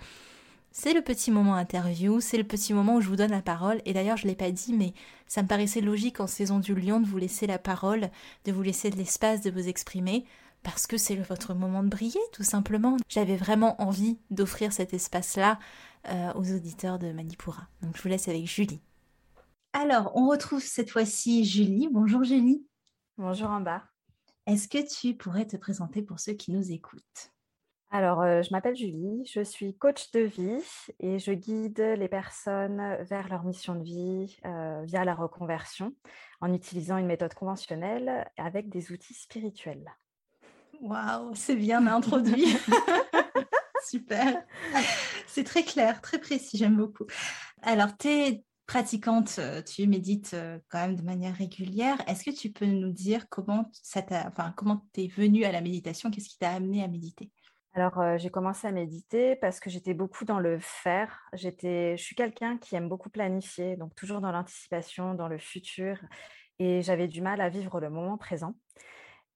C'est 0.79 0.93
le 0.93 1.01
petit 1.01 1.31
moment 1.31 1.55
interview, 1.55 2.21
c'est 2.21 2.37
le 2.37 2.45
petit 2.45 2.75
moment 2.75 2.97
où 2.97 3.01
je 3.01 3.09
vous 3.09 3.17
donne 3.17 3.31
la 3.31 3.41
parole. 3.41 3.81
Et 3.87 3.95
d'ailleurs, 3.95 4.19
je 4.19 4.27
ne 4.27 4.29
l'ai 4.29 4.37
pas 4.37 4.51
dit, 4.51 4.75
mais 4.75 4.93
ça 5.27 5.43
me 5.43 5.49
paraissait 5.49 5.81
logique 5.81 6.21
en 6.21 6.27
saison 6.27 6.59
du 6.59 6.75
lion 6.75 7.01
de 7.01 7.07
vous 7.07 7.17
laisser 7.17 7.47
la 7.47 7.59
parole, 7.59 8.11
de 8.45 8.53
vous 8.53 8.61
laisser 8.61 8.91
de 8.91 8.97
l'espace, 8.97 9.41
de 9.41 9.51
vous 9.51 9.69
exprimer, 9.69 10.27
parce 10.63 10.87
que 10.87 10.99
c'est 10.99 11.17
votre 11.17 11.55
moment 11.55 11.83
de 11.83 11.89
briller, 11.89 12.21
tout 12.31 12.43
simplement. 12.43 12.99
J'avais 13.09 13.39
vraiment 13.39 13.81
envie 13.81 14.19
d'offrir 14.31 14.71
cet 14.71 14.93
espace-là 14.93 15.59
euh, 16.11 16.35
aux 16.35 16.53
auditeurs 16.53 16.99
de 16.99 17.11
Manipura. 17.11 17.69
Donc 17.81 17.97
je 17.97 18.03
vous 18.03 18.11
laisse 18.11 18.29
avec 18.29 18.47
Julie. 18.47 18.83
Alors, 19.73 20.13
on 20.15 20.29
retrouve 20.29 20.63
cette 20.63 20.91
fois-ci 20.91 21.47
Julie. 21.47 21.89
Bonjour 21.91 22.23
Julie. 22.23 22.67
Bonjour 23.17 23.49
Ambar. 23.49 23.89
Est-ce 24.45 24.69
que 24.69 24.87
tu 24.87 25.15
pourrais 25.15 25.47
te 25.47 25.57
présenter 25.57 26.03
pour 26.03 26.21
ceux 26.21 26.35
qui 26.35 26.53
nous 26.53 26.71
écoutent? 26.71 27.33
Alors, 27.91 28.21
euh, 28.23 28.43
je 28.43 28.51
m'appelle 28.51 28.75
Julie, 28.75 29.25
je 29.33 29.43
suis 29.43 29.77
coach 29.77 30.11
de 30.11 30.21
vie 30.21 30.63
et 30.99 31.21
je 31.21 31.31
guide 31.31 31.79
les 31.79 32.09
personnes 32.09 32.99
vers 33.05 33.29
leur 33.29 33.45
mission 33.45 33.77
de 33.77 33.85
vie 33.85 34.37
euh, 34.45 34.83
via 34.85 35.05
la 35.05 35.15
reconversion 35.15 35.95
en 36.41 36.53
utilisant 36.53 36.97
une 36.97 37.07
méthode 37.07 37.35
conventionnelle 37.35 38.29
avec 38.37 38.69
des 38.69 38.91
outils 38.91 39.15
spirituels. 39.15 39.95
Waouh, 40.81 41.35
c'est 41.35 41.55
bien 41.55 41.87
introduit. 41.87 42.57
Super. 43.89 44.45
C'est 45.29 45.45
très 45.45 45.63
clair, 45.63 46.01
très 46.01 46.19
précis, 46.19 46.59
j'aime 46.59 46.77
beaucoup. 46.77 47.07
Alors, 47.63 47.97
tu 47.97 48.09
es 48.09 48.45
pratiquante, 48.67 49.37
euh, 49.39 49.63
tu 49.63 49.87
médites 49.87 50.35
quand 50.71 50.81
même 50.81 50.97
de 50.97 51.03
manière 51.03 51.37
régulière. 51.37 51.97
Est-ce 52.09 52.25
que 52.25 52.37
tu 52.37 52.51
peux 52.51 52.67
nous 52.67 52.93
dire 52.93 53.29
comment 53.29 53.71
ça 53.73 54.03
enfin, 54.27 54.53
comment 54.57 54.85
tu 54.93 55.03
es 55.03 55.07
venue 55.07 55.45
à 55.45 55.53
la 55.53 55.61
méditation? 55.61 56.11
Qu'est-ce 56.11 56.29
qui 56.29 56.39
t'a 56.39 56.51
amené 56.51 56.83
à 56.83 56.89
méditer? 56.89 57.31
Alors, 57.77 58.17
j'ai 58.17 58.31
commencé 58.31 58.67
à 58.67 58.73
méditer 58.73 59.37
parce 59.37 59.61
que 59.61 59.69
j'étais 59.69 59.93
beaucoup 59.93 60.25
dans 60.25 60.39
le 60.41 60.59
faire. 60.59 61.29
Je 61.35 61.95
suis 61.99 62.17
quelqu'un 62.17 62.57
qui 62.57 62.75
aime 62.75 62.89
beaucoup 62.89 63.11
planifier, 63.11 63.77
donc 63.77 63.95
toujours 63.95 64.23
dans 64.23 64.33
l'anticipation, 64.33 65.13
dans 65.13 65.29
le 65.29 65.37
futur. 65.37 65.99
Et 66.59 66.81
j'avais 66.81 67.07
du 67.07 67.21
mal 67.21 67.39
à 67.43 67.51
vivre 67.51 67.79
le 67.79 67.91
moment 67.91 68.17
présent. 68.17 68.55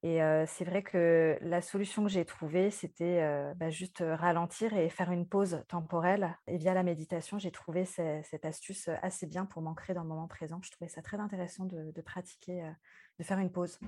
Et 0.02 0.20
c'est 0.46 0.64
vrai 0.64 0.82
que 0.82 1.36
la 1.42 1.60
solution 1.60 2.02
que 2.04 2.08
j'ai 2.08 2.24
trouvée, 2.24 2.70
c'était 2.70 3.22
bah, 3.56 3.68
juste 3.68 4.02
ralentir 4.02 4.72
et 4.72 4.88
faire 4.88 5.12
une 5.12 5.28
pause 5.28 5.62
temporelle. 5.68 6.34
Et 6.46 6.56
via 6.56 6.72
la 6.72 6.82
méditation, 6.82 7.38
j'ai 7.38 7.50
trouvé 7.50 7.84
cette 7.84 8.46
astuce 8.46 8.88
assez 9.02 9.26
bien 9.26 9.44
pour 9.44 9.60
m'ancrer 9.60 9.92
dans 9.92 10.02
le 10.02 10.08
moment 10.08 10.28
présent. 10.28 10.60
Je 10.62 10.70
trouvais 10.70 10.88
ça 10.88 11.02
très 11.02 11.18
intéressant 11.18 11.66
de 11.66 12.00
pratiquer, 12.00 12.72
de 13.18 13.24
faire 13.24 13.38
une 13.38 13.52
pause 13.52 13.78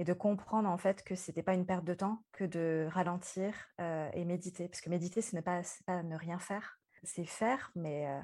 et 0.00 0.04
de 0.04 0.14
comprendre 0.14 0.66
en 0.66 0.78
fait 0.78 1.04
que 1.04 1.14
c'était 1.14 1.42
pas 1.42 1.52
une 1.52 1.66
perte 1.66 1.84
de 1.84 1.92
temps 1.92 2.24
que 2.32 2.44
de 2.44 2.88
ralentir 2.90 3.52
euh, 3.82 4.08
et 4.14 4.24
méditer. 4.24 4.66
Parce 4.66 4.80
que 4.80 4.88
méditer, 4.88 5.20
ce 5.20 5.36
n'est 5.36 5.42
pas, 5.42 5.60
pas 5.84 6.02
ne 6.02 6.16
rien 6.16 6.38
faire, 6.38 6.80
c'est 7.02 7.26
faire, 7.26 7.70
mais, 7.74 8.08
euh, 8.08 8.18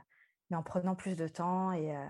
mais 0.48 0.56
en 0.56 0.62
prenant 0.62 0.94
plus 0.94 1.16
de 1.16 1.28
temps 1.28 1.72
et, 1.72 1.94
euh, 1.94 2.06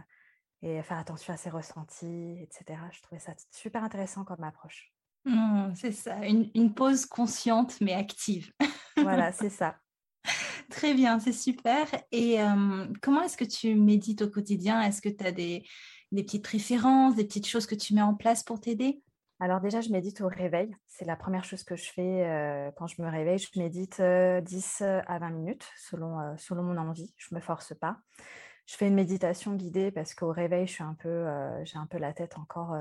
et 0.62 0.80
faire 0.84 0.98
attention 0.98 1.34
à 1.34 1.36
ses 1.36 1.50
ressentis, 1.50 2.38
etc. 2.42 2.78
Je 2.92 3.02
trouvais 3.02 3.18
ça 3.18 3.32
super 3.50 3.82
intéressant 3.82 4.22
comme 4.22 4.44
approche. 4.44 4.94
Mmh, 5.24 5.74
c'est 5.74 5.90
ça, 5.90 6.24
une, 6.24 6.48
une, 6.54 6.72
pause 6.72 7.04
consciente 7.04 7.80
mais 7.80 7.92
active. 7.92 8.52
voilà, 8.96 9.32
c'est 9.32 9.50
ça. 9.50 9.78
Très 10.70 10.94
bien, 10.94 11.18
c'est 11.18 11.32
super. 11.32 11.88
Et 12.12 12.38
comment 13.02 13.22
est-ce 13.22 13.36
que 13.36 13.44
tu 13.44 13.74
médites 13.74 14.22
au 14.22 14.28
quotidien? 14.28 14.80
Est-ce 14.82 15.02
que 15.02 15.08
tu 15.08 15.24
as 15.24 15.32
des, 15.32 15.64
des 16.12 16.22
petites 16.22 16.44
préférences, 16.44 17.16
des 17.16 17.24
petites 17.24 17.46
choses 17.48 17.66
que 17.66 17.74
tu 17.74 17.94
mets 17.94 18.02
en 18.02 18.14
place 18.14 18.44
pour 18.44 18.60
t'aider? 18.60 19.00
Alors 19.38 19.60
déjà, 19.60 19.80
je 19.80 19.90
médite 19.90 20.20
au 20.22 20.28
réveil. 20.28 20.74
C'est 20.86 21.04
la 21.04 21.16
première 21.16 21.44
chose 21.44 21.62
que 21.62 21.76
je 21.76 21.90
fais 21.92 22.72
quand 22.76 22.86
je 22.86 23.02
me 23.02 23.10
réveille. 23.10 23.38
Je 23.38 23.58
médite 23.58 24.00
10 24.00 24.82
à 24.82 25.18
20 25.18 25.30
minutes 25.30 25.68
selon, 25.76 26.36
selon 26.38 26.62
mon 26.62 26.76
envie. 26.78 27.12
Je 27.18 27.28
ne 27.32 27.38
me 27.38 27.42
force 27.42 27.74
pas. 27.74 27.98
Je 28.66 28.76
fais 28.76 28.88
une 28.88 28.94
méditation 28.94 29.54
guidée 29.54 29.90
parce 29.90 30.14
qu'au 30.14 30.32
réveil, 30.32 30.66
je 30.66 30.72
suis 30.72 30.82
un 30.82 30.94
peu, 30.94 31.26
j'ai 31.64 31.76
un 31.76 31.86
peu 31.86 31.98
la 31.98 32.12
tête 32.12 32.38
encore 32.38 32.76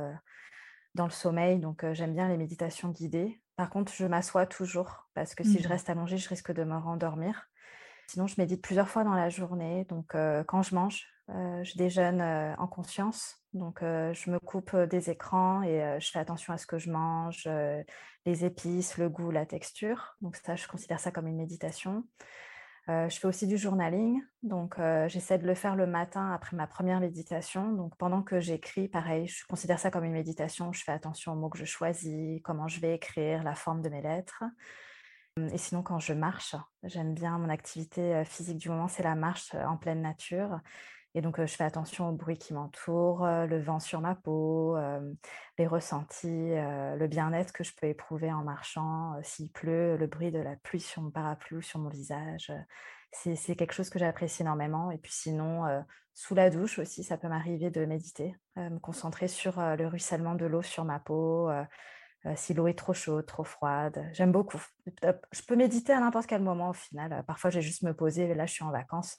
dans 0.93 1.05
le 1.05 1.11
sommeil. 1.11 1.59
Donc, 1.59 1.85
j'aime 1.91 2.13
bien 2.13 2.29
les 2.29 2.37
méditations 2.37 2.89
guidées. 2.89 3.41
Par 3.57 3.69
contre, 3.69 3.93
je 3.93 4.05
m'assois 4.05 4.45
toujours 4.45 5.09
parce 5.13 5.35
que 5.35 5.43
si 5.43 5.59
je 5.59 5.67
mmh. 5.67 5.71
reste 5.71 5.89
allongée, 5.89 6.17
je 6.17 6.29
risque 6.29 6.53
de 6.53 6.63
me 6.63 6.77
rendormir. 6.77 7.47
Sinon, 8.07 8.27
je 8.27 8.35
médite 8.37 8.61
plusieurs 8.61 8.87
fois 8.87 9.03
dans 9.03 9.13
la 9.13 9.29
journée. 9.29 9.85
Donc, 9.89 10.15
quand 10.47 10.61
je 10.61 10.73
mange, 10.73 11.07
je 11.29 11.77
déjeune 11.77 12.21
en 12.21 12.67
conscience. 12.67 13.37
Donc, 13.53 13.79
je 13.81 14.29
me 14.29 14.39
coupe 14.39 14.75
des 14.75 15.09
écrans 15.09 15.63
et 15.63 15.97
je 15.99 16.11
fais 16.11 16.19
attention 16.19 16.53
à 16.53 16.57
ce 16.57 16.67
que 16.67 16.77
je 16.77 16.91
mange, 16.91 17.49
les 18.25 18.45
épices, 18.45 18.97
le 18.97 19.09
goût, 19.09 19.31
la 19.31 19.45
texture. 19.45 20.15
Donc, 20.21 20.35
ça, 20.35 20.55
je 20.55 20.67
considère 20.67 20.99
ça 20.99 21.11
comme 21.11 21.27
une 21.27 21.37
méditation. 21.37 22.03
je 22.87 23.17
fais 23.19 23.27
aussi 23.27 23.47
du 23.47 23.57
journaling. 23.57 24.21
Donc, 24.43 24.75
j'essaie 25.07 25.37
de 25.37 25.47
le 25.47 25.55
faire 25.55 25.75
le 25.75 25.87
matin 25.87 26.31
après 26.31 26.55
ma 26.55 26.67
première 26.67 26.99
méditation. 26.99 27.71
Donc, 27.71 27.95
pendant 27.97 28.21
que 28.21 28.39
j'écris, 28.39 28.87
pareil, 28.87 29.27
je 29.27 29.45
considère 29.47 29.79
ça 29.79 29.89
comme 29.89 30.03
une 30.03 30.13
méditation. 30.13 30.71
Je 30.71 30.83
fais 30.83 30.91
attention 30.91 31.33
aux 31.33 31.35
mots 31.35 31.49
que 31.49 31.57
je 31.57 31.65
choisis, 31.65 32.41
comment 32.43 32.67
je 32.67 32.79
vais 32.79 32.95
écrire, 32.95 33.43
la 33.43 33.55
forme 33.55 33.81
de 33.81 33.89
mes 33.89 34.01
lettres. 34.01 34.43
Et 35.51 35.57
sinon, 35.57 35.83
quand 35.83 35.99
je 35.99 36.13
marche, 36.13 36.55
j'aime 36.83 37.13
bien 37.13 37.37
mon 37.37 37.49
activité 37.49 38.23
physique 38.23 38.57
du 38.57 38.69
moment, 38.69 38.87
c'est 38.87 39.03
la 39.03 39.15
marche 39.15 39.53
en 39.53 39.75
pleine 39.75 40.01
nature. 40.01 40.59
Et 41.17 41.21
donc, 41.21 41.39
je 41.39 41.55
fais 41.55 41.63
attention 41.63 42.09
au 42.09 42.11
bruit 42.11 42.37
qui 42.37 42.53
m'entoure, 42.53 43.25
le 43.25 43.57
vent 43.61 43.79
sur 43.79 44.01
ma 44.01 44.15
peau, 44.15 44.77
les 45.57 45.65
ressentis, 45.65 46.51
le 46.51 47.07
bien-être 47.07 47.53
que 47.53 47.63
je 47.63 47.71
peux 47.73 47.87
éprouver 47.87 48.33
en 48.33 48.43
marchant, 48.43 49.13
s'il 49.23 49.49
pleut, 49.49 49.95
le 49.95 50.07
bruit 50.07 50.31
de 50.31 50.39
la 50.39 50.57
pluie 50.57 50.81
sur 50.81 51.01
mon 51.01 51.11
parapluie 51.11 51.55
ou 51.55 51.61
sur 51.61 51.79
mon 51.79 51.87
visage. 51.87 52.51
C'est 53.13 53.55
quelque 53.55 53.71
chose 53.71 53.89
que 53.89 53.97
j'apprécie 53.97 54.41
énormément. 54.41 54.91
Et 54.91 54.97
puis 54.97 55.13
sinon, 55.13 55.63
sous 56.13 56.35
la 56.35 56.49
douche 56.49 56.79
aussi, 56.79 57.01
ça 57.01 57.17
peut 57.17 57.29
m'arriver 57.29 57.69
de 57.69 57.85
méditer, 57.85 58.35
me 58.57 58.79
concentrer 58.79 59.29
sur 59.29 59.61
le 59.61 59.87
ruissellement 59.87 60.35
de 60.35 60.45
l'eau 60.45 60.63
sur 60.63 60.83
ma 60.83 60.99
peau, 60.99 61.49
si 62.35 62.53
l'eau 62.53 62.67
est 62.67 62.77
trop 62.77 62.93
chaude, 62.93 63.25
trop 63.25 63.45
froide. 63.45 64.09
J'aime 64.11 64.33
beaucoup. 64.33 64.61
Je 65.31 65.41
peux 65.47 65.55
méditer 65.55 65.93
à 65.93 66.01
n'importe 66.01 66.27
quel 66.27 66.41
moment 66.41 66.71
au 66.71 66.73
final. 66.73 67.23
Parfois, 67.25 67.51
j'ai 67.51 67.61
juste 67.61 67.83
me 67.83 67.93
poser. 67.93 68.33
Là, 68.35 68.45
je 68.45 68.51
suis 68.51 68.65
en 68.65 68.71
vacances 68.71 69.17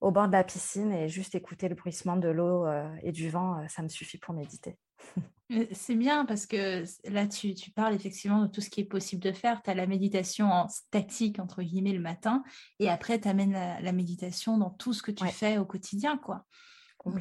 au 0.00 0.10
bord 0.10 0.26
de 0.26 0.32
la 0.32 0.44
piscine 0.44 0.92
et 0.92 1.08
juste 1.08 1.34
écouter 1.34 1.68
le 1.68 1.74
bruissement 1.74 2.16
de 2.16 2.28
l'eau 2.28 2.66
euh, 2.66 2.88
et 3.02 3.12
du 3.12 3.30
vent, 3.30 3.58
euh, 3.58 3.68
ça 3.68 3.82
me 3.82 3.88
suffit 3.88 4.18
pour 4.18 4.34
méditer. 4.34 4.76
C'est 5.72 5.94
bien 5.94 6.24
parce 6.24 6.46
que 6.46 6.84
là, 7.04 7.26
tu, 7.26 7.54
parles 7.74 7.94
effectivement 7.94 8.42
de 8.42 8.46
tout 8.46 8.60
ce 8.60 8.70
qui 8.70 8.80
est 8.80 8.86
possible 8.86 9.22
de 9.22 9.32
faire. 9.32 9.62
Tu 9.62 9.70
as 9.70 9.74
la 9.74 9.86
méditation 9.86 10.50
en 10.50 10.68
statique, 10.68 11.38
entre 11.38 11.62
guillemets, 11.62 11.92
le 11.92 12.00
matin, 12.00 12.42
et 12.80 12.88
après, 12.88 13.20
tu 13.20 13.28
amènes 13.28 13.52
la, 13.52 13.92
méditation 13.92 14.56
dans 14.56 14.70
tout 14.70 14.94
ce 14.94 15.02
que 15.02 15.10
tu 15.10 15.26
fais 15.26 15.58
au 15.58 15.66
quotidien. 15.66 16.16
quoi. 16.16 16.46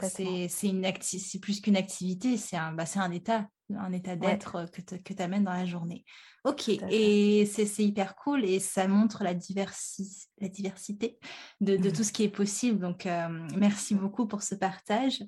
C'est 0.10 1.40
plus 1.42 1.60
qu'une 1.60 1.76
activité, 1.76 2.38
c'est 2.38 2.56
un, 2.56 2.72
bah, 2.72 2.86
un 2.96 3.12
état, 3.12 3.50
un 3.70 3.92
état 3.92 4.16
d'être 4.16 4.66
que 5.04 5.14
tu 5.14 5.22
amènes 5.22 5.44
dans 5.44 5.54
la 5.54 5.66
journée. 5.66 6.06
Ok, 6.44 6.70
et 6.70 7.46
c'est 7.46 7.84
hyper 7.84 8.16
cool 8.16 8.44
et 8.44 8.60
ça 8.60 8.88
montre 8.88 9.24
la, 9.24 9.34
la 9.34 10.50
diversité 10.50 11.18
de, 11.62 11.78
mmh 11.78 11.92
tout 11.94 12.04
ce 12.04 12.12
qui 12.12 12.24
est 12.24 12.30
possible. 12.30 12.80
Donc, 12.80 13.08
merci 13.56 13.96
beaucoup 13.96 14.28
pour 14.28 14.44
ce 14.44 14.56
partage. 14.56 15.24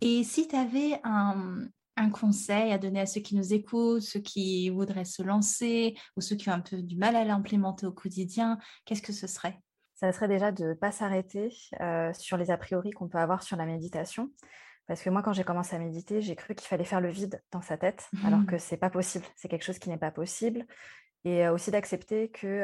Et 0.00 0.24
si 0.24 0.48
tu 0.48 0.56
avais 0.56 1.00
un, 1.04 1.66
un, 1.96 2.10
conseil 2.10 2.72
à 2.72 2.78
donner 2.78 3.00
à 3.00 3.06
ceux 3.06 3.20
qui 3.20 3.36
nous 3.36 3.54
écoutent, 3.54 4.02
ceux 4.02 4.20
qui 4.20 4.68
voudraient 4.70 5.04
se 5.04 5.22
lancer 5.22 5.94
ou 6.16 6.20
ceux 6.20 6.36
qui 6.36 6.50
ont 6.50 6.54
un 6.54 6.60
peu 6.60 6.82
du 6.82 6.96
mal 6.96 7.16
à 7.16 7.24
l'implémenter 7.24 7.86
au 7.86 7.92
quotidien, 7.92 8.58
qu'est-ce 8.84 9.02
que 9.02 9.12
ce 9.12 9.26
serait? 9.26 9.60
Ça 9.94 10.12
serait 10.12 10.28
déjà 10.28 10.52
de 10.52 10.64
ne 10.64 10.74
pas 10.74 10.92
s'arrêter 10.92 11.48
sur 12.12 12.36
les 12.36 12.50
a 12.50 12.58
priori 12.58 12.90
qu'on 12.90 13.08
peut 13.08 13.18
avoir 13.18 13.42
sur 13.42 13.56
la 13.56 13.64
méditation. 13.64 14.30
Parce 14.86 15.02
que 15.02 15.10
moi, 15.10 15.22
quand 15.22 15.32
j'ai 15.32 15.44
commencé 15.44 15.74
à 15.74 15.78
méditer, 15.78 16.20
j'ai 16.20 16.36
cru 16.36 16.54
qu'il 16.54 16.68
fallait 16.68 16.84
faire 16.84 17.00
le 17.00 17.08
vide 17.08 17.42
dans 17.50 17.60
sa 17.60 17.76
tête, 17.76 18.08
alors 18.24 18.40
mmh. 18.40 18.46
que 18.46 18.58
c'est 18.58 18.76
pas 18.76 18.90
possible. 18.90 19.24
C'est 19.34 19.48
quelque 19.48 19.64
chose 19.64 19.78
qui 19.78 19.88
n'est 19.88 19.96
pas 19.96 20.12
possible. 20.12 20.64
Et 21.24 21.48
aussi 21.48 21.72
d'accepter 21.72 22.30
que 22.30 22.62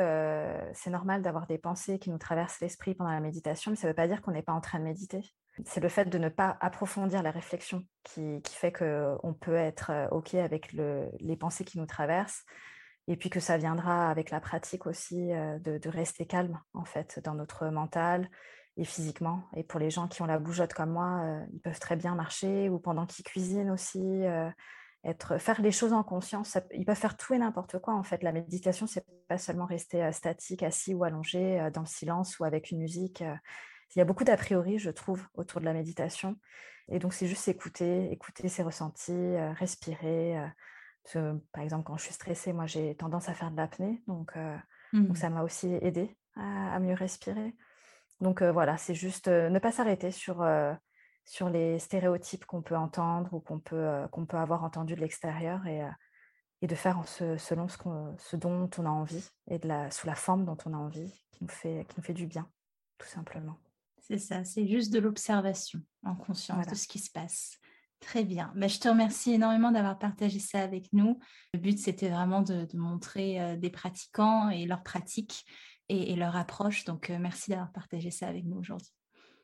c'est 0.72 0.90
normal 0.90 1.20
d'avoir 1.20 1.48
des 1.48 1.58
pensées 1.58 1.98
qui 1.98 2.10
nous 2.10 2.18
traversent 2.18 2.60
l'esprit 2.60 2.94
pendant 2.94 3.10
la 3.10 3.18
méditation, 3.18 3.72
mais 3.72 3.76
ça 3.76 3.88
ne 3.88 3.90
veut 3.90 3.96
pas 3.96 4.06
dire 4.06 4.22
qu'on 4.22 4.30
n'est 4.30 4.42
pas 4.42 4.52
en 4.52 4.60
train 4.60 4.78
de 4.78 4.84
méditer. 4.84 5.20
C'est 5.64 5.80
le 5.80 5.88
fait 5.88 6.04
de 6.04 6.16
ne 6.16 6.28
pas 6.28 6.58
approfondir 6.60 7.24
la 7.24 7.32
réflexion 7.32 7.84
qui, 8.04 8.40
fait 8.48 8.70
qu'on 8.70 9.34
peut 9.34 9.56
être 9.56 9.90
OK 10.12 10.34
avec 10.34 10.72
les 10.72 11.36
pensées 11.36 11.64
qui 11.64 11.78
nous 11.78 11.86
traversent. 11.86 12.44
Et 13.08 13.16
puis 13.16 13.30
que 13.30 13.40
ça 13.40 13.56
viendra 13.56 14.08
avec 14.08 14.30
la 14.30 14.38
pratique 14.38 14.86
aussi 14.86 15.30
de, 15.30 15.78
de 15.78 15.88
rester 15.88 16.24
calme, 16.24 16.60
en 16.72 16.84
fait, 16.84 17.20
dans 17.24 17.34
notre 17.34 17.66
mental 17.66 18.30
et 18.76 18.84
physiquement. 18.84 19.44
Et 19.54 19.62
pour 19.62 19.78
les 19.78 19.90
gens 19.90 20.08
qui 20.08 20.22
ont 20.22 20.26
la 20.26 20.38
bougeotte 20.38 20.72
comme 20.72 20.90
moi, 20.90 21.22
euh, 21.24 21.44
ils 21.52 21.60
peuvent 21.60 21.80
très 21.80 21.96
bien 21.96 22.14
marcher 22.14 22.68
ou 22.68 22.78
pendant 22.78 23.06
qu'ils 23.06 23.24
cuisinent 23.24 23.70
aussi, 23.70 24.00
euh, 24.00 24.48
être, 25.04 25.38
faire 25.38 25.60
les 25.60 25.72
choses 25.72 25.92
en 25.92 26.02
conscience. 26.02 26.56
ils 26.72 26.84
peuvent 26.84 26.96
faire 26.96 27.16
tout 27.16 27.34
et 27.34 27.38
n'importe 27.38 27.78
quoi. 27.80 27.94
En 27.94 28.02
fait, 28.02 28.22
la 28.22 28.32
méditation, 28.32 28.86
c'est 28.86 29.04
pas 29.28 29.38
seulement 29.38 29.66
rester 29.66 30.02
euh, 30.02 30.12
statique, 30.12 30.62
assis 30.62 30.94
ou 30.94 31.04
allongé 31.04 31.68
dans 31.74 31.82
le 31.82 31.86
silence 31.86 32.38
ou 32.38 32.44
avec 32.44 32.70
une 32.70 32.78
musique. 32.78 33.22
il 33.94 33.98
y 33.98 34.00
a 34.00 34.04
beaucoup 34.04 34.24
d'a 34.24 34.36
priori, 34.36 34.78
je 34.78 34.90
trouve, 34.90 35.26
autour 35.34 35.60
de 35.60 35.66
la 35.66 35.74
méditation. 35.74 36.36
Et 36.88 36.98
donc, 36.98 37.12
c'est 37.12 37.26
juste 37.26 37.46
écouter, 37.48 38.10
écouter 38.10 38.48
ses 38.48 38.62
ressentis, 38.62 39.36
respirer. 39.58 40.36
par 41.52 41.62
exemple, 41.62 41.84
quand 41.84 41.96
je 41.96 42.04
suis 42.04 42.14
stressée, 42.14 42.52
moi, 42.52 42.66
j'ai 42.66 42.96
tendance 42.96 43.28
à 43.28 43.34
faire 43.34 43.50
de 43.50 43.56
l'apnée. 43.56 44.02
Donc, 44.06 44.34
donc, 44.92 45.10
mmh. 45.10 45.14
ça 45.14 45.30
m'a 45.30 45.42
aussi 45.42 45.68
aidé 45.80 46.16
à, 46.36 46.74
à 46.74 46.80
mieux 46.80 46.94
respirer. 46.94 47.54
Donc 48.22 48.42
voilà, 48.42 48.78
c'est 48.78 48.94
juste 48.94 49.28
ne 49.28 49.58
pas 49.58 49.72
s'arrêter 49.72 50.10
sur, 50.12 50.46
sur 51.24 51.50
les 51.50 51.78
stéréotypes 51.78 52.46
qu'on 52.46 52.62
peut 52.62 52.76
entendre 52.76 53.34
ou 53.34 53.40
qu'on 53.40 53.58
peut, 53.58 54.06
qu'on 54.12 54.24
peut 54.24 54.38
avoir 54.38 54.64
entendu 54.64 54.94
de 54.94 55.00
l'extérieur 55.00 55.66
et, 55.66 55.82
et 56.62 56.68
de 56.68 56.74
faire 56.76 57.02
selon 57.06 57.68
ce, 57.68 58.14
ce, 58.18 58.36
dont 58.36 58.70
on 58.78 58.86
a 58.86 58.90
envie 58.90 59.28
et 59.50 59.58
de 59.58 59.66
la, 59.66 59.90
sous 59.90 60.06
la 60.06 60.14
forme 60.14 60.44
dont 60.44 60.56
on 60.64 60.72
a 60.72 60.76
envie, 60.76 61.12
qui 61.32 61.42
nous 61.42 61.50
fait, 61.50 61.84
qui 61.88 61.96
nous 61.98 62.04
fait 62.04 62.14
du 62.14 62.26
bien, 62.26 62.48
tout 62.98 63.08
simplement. 63.08 63.58
C'est 63.98 64.18
ça, 64.18 64.44
c'est 64.44 64.66
juste 64.66 64.92
de 64.92 65.00
l'observation 65.00 65.80
en 66.04 66.14
conscience 66.14 66.66
de 66.66 66.74
ce 66.74 66.86
qui 66.86 67.00
se 67.00 67.10
passe. 67.10 67.58
Très 68.00 68.24
bien. 68.24 68.52
Ben, 68.56 68.68
je 68.68 68.80
te 68.80 68.88
remercie 68.88 69.32
énormément 69.32 69.70
d'avoir 69.70 69.96
partagé 69.98 70.40
ça 70.40 70.60
avec 70.60 70.92
nous. 70.92 71.20
Le 71.54 71.60
but, 71.60 71.78
c'était 71.78 72.08
vraiment 72.08 72.42
de, 72.42 72.66
montrer 72.74 73.40
euh, 73.40 73.56
des 73.56 73.70
pratiquants 73.70 74.48
et 74.50 74.66
leurs 74.66 74.82
pratiques 74.82 75.44
et, 75.92 76.16
leur 76.16 76.36
approche. 76.36 76.84
Donc, 76.84 77.10
euh, 77.10 77.18
merci 77.20 77.50
d'avoir 77.50 77.70
partagé 77.72 78.10
ça 78.10 78.28
avec 78.28 78.44
nous 78.44 78.58
aujourd'hui. 78.58 78.92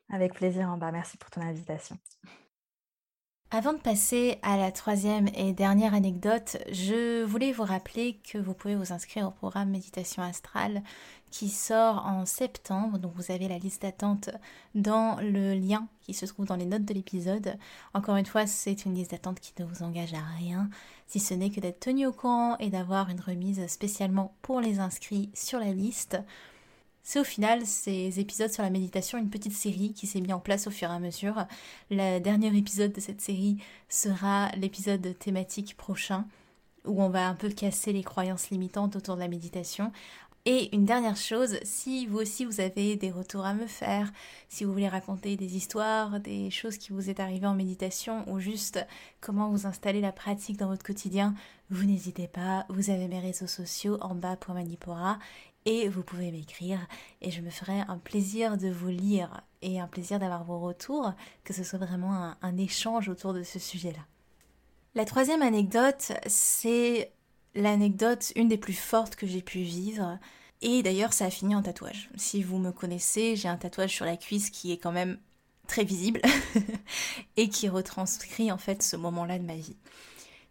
Avec 0.09 0.33
plaisir, 0.33 0.75
bas. 0.77 0.91
Merci 0.91 1.17
pour 1.17 1.29
ton 1.29 1.41
invitation. 1.41 1.97
Avant 3.51 3.73
de 3.73 3.79
passer 3.79 4.37
à 4.43 4.57
la 4.57 4.71
troisième 4.71 5.27
et 5.33 5.53
dernière 5.53 5.95
anecdote, 5.95 6.57
je 6.71 7.23
voulais 7.23 7.51
vous 7.51 7.63
rappeler 7.63 8.19
que 8.31 8.37
vous 8.37 8.53
pouvez 8.53 8.75
vous 8.75 8.93
inscrire 8.93 9.27
au 9.27 9.31
programme 9.31 9.71
Méditation 9.71 10.21
Astrale 10.21 10.83
qui 11.31 11.49
sort 11.49 12.05
en 12.05 12.27
septembre. 12.27 12.99
Donc 12.99 13.13
vous 13.15 13.31
avez 13.31 13.47
la 13.47 13.57
liste 13.57 13.81
d'attente 13.81 14.29
dans 14.75 15.17
le 15.19 15.55
lien 15.55 15.87
qui 16.01 16.13
se 16.13 16.27
trouve 16.27 16.45
dans 16.45 16.57
les 16.57 16.67
notes 16.67 16.85
de 16.85 16.93
l'épisode. 16.93 17.57
Encore 17.95 18.17
une 18.17 18.27
fois, 18.27 18.45
c'est 18.45 18.85
une 18.85 18.93
liste 18.93 19.11
d'attente 19.11 19.39
qui 19.39 19.53
ne 19.57 19.65
vous 19.65 19.81
engage 19.81 20.13
à 20.13 20.21
rien, 20.37 20.69
si 21.07 21.19
ce 21.19 21.33
n'est 21.33 21.49
que 21.49 21.59
d'être 21.59 21.79
tenu 21.79 22.05
au 22.05 22.13
courant 22.13 22.55
et 22.59 22.69
d'avoir 22.69 23.09
une 23.09 23.19
remise 23.19 23.65
spécialement 23.65 24.35
pour 24.43 24.61
les 24.61 24.79
inscrits 24.79 25.31
sur 25.33 25.57
la 25.57 25.73
liste. 25.73 26.19
C'est 27.09 27.19
au 27.19 27.23
final 27.23 27.65
ces 27.65 28.19
épisodes 28.19 28.51
sur 28.51 28.61
la 28.61 28.69
méditation 28.69 29.17
une 29.17 29.31
petite 29.31 29.53
série 29.53 29.93
qui 29.93 30.05
s'est 30.05 30.21
mise 30.21 30.31
en 30.31 30.39
place 30.39 30.67
au 30.67 30.69
fur 30.69 30.91
et 30.91 30.93
à 30.93 30.99
mesure. 30.99 31.47
Le 31.89 32.19
dernier 32.19 32.55
épisode 32.55 32.91
de 32.91 32.99
cette 32.99 33.19
série 33.19 33.57
sera 33.87 34.49
l'épisode 34.57 35.17
thématique 35.17 35.75
prochain 35.75 36.27
où 36.85 37.01
on 37.01 37.09
va 37.09 37.27
un 37.27 37.33
peu 37.33 37.49
casser 37.49 37.93
les 37.93 38.03
croyances 38.03 38.51
limitantes 38.51 38.95
autour 38.95 39.15
de 39.15 39.21
la 39.21 39.27
méditation. 39.27 39.91
Et 40.45 40.73
une 40.75 40.85
dernière 40.85 41.17
chose, 41.17 41.57
si 41.63 42.05
vous 42.05 42.19
aussi 42.19 42.45
vous 42.45 42.61
avez 42.61 42.95
des 42.95 43.11
retours 43.11 43.45
à 43.45 43.55
me 43.55 43.65
faire, 43.65 44.11
si 44.47 44.63
vous 44.63 44.71
voulez 44.71 44.87
raconter 44.87 45.35
des 45.35 45.57
histoires, 45.57 46.19
des 46.19 46.51
choses 46.51 46.77
qui 46.77 46.93
vous 46.93 47.09
est 47.09 47.19
arrivées 47.19 47.47
en 47.47 47.55
méditation 47.55 48.23
ou 48.31 48.39
juste 48.39 48.85
comment 49.19 49.49
vous 49.49 49.65
installer 49.65 49.99
la 49.99 50.11
pratique 50.11 50.57
dans 50.57 50.67
votre 50.67 50.85
quotidien, 50.85 51.33
vous 51.71 51.85
n'hésitez 51.85 52.27
pas, 52.27 52.65
vous 52.69 52.89
avez 52.89 53.07
mes 53.07 53.19
réseaux 53.19 53.47
sociaux 53.47 53.97
en 54.01 54.15
bas 54.15 54.37
pour 54.37 54.53
Manipora 54.53 55.19
et 55.65 55.89
vous 55.89 56.03
pouvez 56.03 56.31
m'écrire 56.31 56.79
et 57.21 57.31
je 57.31 57.41
me 57.41 57.49
ferai 57.49 57.81
un 57.81 57.97
plaisir 57.97 58.57
de 58.57 58.69
vous 58.69 58.89
lire 58.89 59.41
et 59.61 59.79
un 59.79 59.87
plaisir 59.87 60.19
d'avoir 60.19 60.43
vos 60.43 60.59
retours, 60.59 61.13
que 61.43 61.53
ce 61.53 61.63
soit 61.63 61.79
vraiment 61.79 62.33
un, 62.41 62.57
échange 62.57 63.09
autour 63.09 63.33
de 63.33 63.43
ce 63.43 63.59
sujet-là. 63.59 64.05
La 64.95 65.05
troisième 65.05 65.41
anecdote, 65.41 66.13
c'est 66.27 67.11
l'anecdote, 67.55 68.31
une 68.35 68.47
des 68.47 68.57
plus 68.57 68.73
fortes 68.73 69.15
que 69.15 69.27
j'ai 69.27 69.41
pu 69.41 69.59
vivre. 69.59 70.17
Et 70.61 70.81
d'ailleurs, 70.83 71.13
ça 71.13 71.25
a 71.25 71.29
fini 71.29 71.55
en 71.55 71.61
tatouage. 71.61 72.09
Si 72.15 72.41
vous 72.43 72.57
me 72.57 72.71
connaissez, 72.71 73.35
j'ai 73.35 73.47
un 73.47 73.57
tatouage 73.57 73.93
sur 73.93 74.05
la 74.05 74.17
cuisse 74.17 74.49
qui 74.49 74.71
est 74.71 74.77
quand 74.77 74.91
même 74.91 75.19
très 75.67 75.83
visible 75.83 76.21
et 77.37 77.49
qui 77.49 77.69
retranscrit 77.69 78.51
en 78.51 78.57
fait 78.57 78.81
ce 78.81 78.95
moment-là 78.95 79.37
de 79.37 79.45
ma 79.45 79.55
vie. 79.55 79.77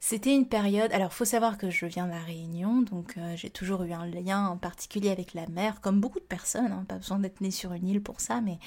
C'était 0.01 0.35
une 0.35 0.47
période. 0.47 0.93
Alors, 0.93 1.13
faut 1.13 1.25
savoir 1.25 1.59
que 1.59 1.71
je 1.71 1.85
viens 1.87 2.07
de 2.07 2.13
la 2.13 2.21
Réunion, 2.21 2.83
donc 2.83 3.17
euh, 3.17 3.35
j'ai 3.37 3.51
toujours 3.51 3.83
eu 3.83 3.93
un 3.93 4.07
lien 4.07 4.47
en 4.47 4.57
particulier 4.57 5.11
avec 5.11 5.35
la 5.35 5.47
mer, 5.49 5.81
comme 5.81 6.01
beaucoup 6.01 6.21
de 6.21 6.25
personnes. 6.25 6.71
Hein, 6.71 6.85
pas 6.89 6.97
besoin 6.97 7.19
d'être 7.19 7.41
né 7.41 7.51
sur 7.51 7.73
une 7.73 7.89
île 7.89 8.03
pour 8.03 8.21
ça, 8.21 8.41
mais 8.41 8.59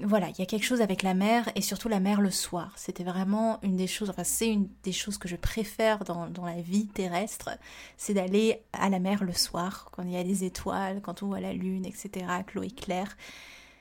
voilà, 0.00 0.30
il 0.30 0.38
y 0.38 0.42
a 0.42 0.46
quelque 0.46 0.64
chose 0.64 0.80
avec 0.80 1.02
la 1.02 1.12
mer 1.12 1.50
et 1.54 1.60
surtout 1.60 1.88
la 1.88 2.00
mer 2.00 2.22
le 2.22 2.30
soir. 2.30 2.72
C'était 2.76 3.04
vraiment 3.04 3.60
une 3.62 3.76
des 3.76 3.86
choses. 3.86 4.08
Enfin, 4.08 4.24
c'est 4.24 4.48
une 4.48 4.68
des 4.84 4.92
choses 4.92 5.18
que 5.18 5.28
je 5.28 5.36
préfère 5.36 6.04
dans, 6.04 6.46
la 6.46 6.62
vie 6.62 6.86
terrestre, 6.86 7.50
c'est 7.98 8.14
d'aller 8.14 8.62
à 8.72 8.88
la 8.88 9.00
mer 9.00 9.24
le 9.24 9.34
soir, 9.34 9.90
quand 9.92 10.02
il 10.02 10.12
y 10.12 10.16
a 10.16 10.24
des 10.24 10.44
étoiles, 10.44 11.02
quand 11.02 11.22
on 11.22 11.26
voit 11.26 11.40
la 11.40 11.52
lune, 11.52 11.84
etc., 11.84 12.26
que 12.46 12.54
l'eau 12.58 12.62
est 12.62 12.74
claire. 12.74 13.16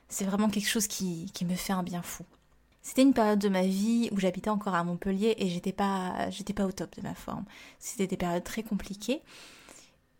C'est 0.09 0.25
vraiment 0.25 0.49
quelque 0.49 0.67
chose 0.67 0.87
qui 0.87 1.31
me 1.45 1.55
fait 1.55 1.73
un 1.73 1.83
bien 1.83 2.01
fou. 2.01 2.25
C'était 2.81 3.03
une 3.03 3.13
période 3.13 3.39
de 3.39 3.49
ma 3.49 3.61
vie 3.61 4.09
où 4.11 4.19
j'habitais 4.19 4.49
encore 4.49 4.73
à 4.73 4.83
Montpellier 4.83 5.35
et 5.37 5.47
j'étais 5.49 5.71
pas, 5.71 6.29
j'étais 6.31 6.53
pas 6.53 6.65
au 6.65 6.71
top 6.71 6.95
de 6.95 7.01
ma 7.01 7.13
forme. 7.13 7.45
C'était 7.79 8.07
des 8.07 8.17
périodes 8.17 8.43
très 8.43 8.63
compliquées. 8.63 9.21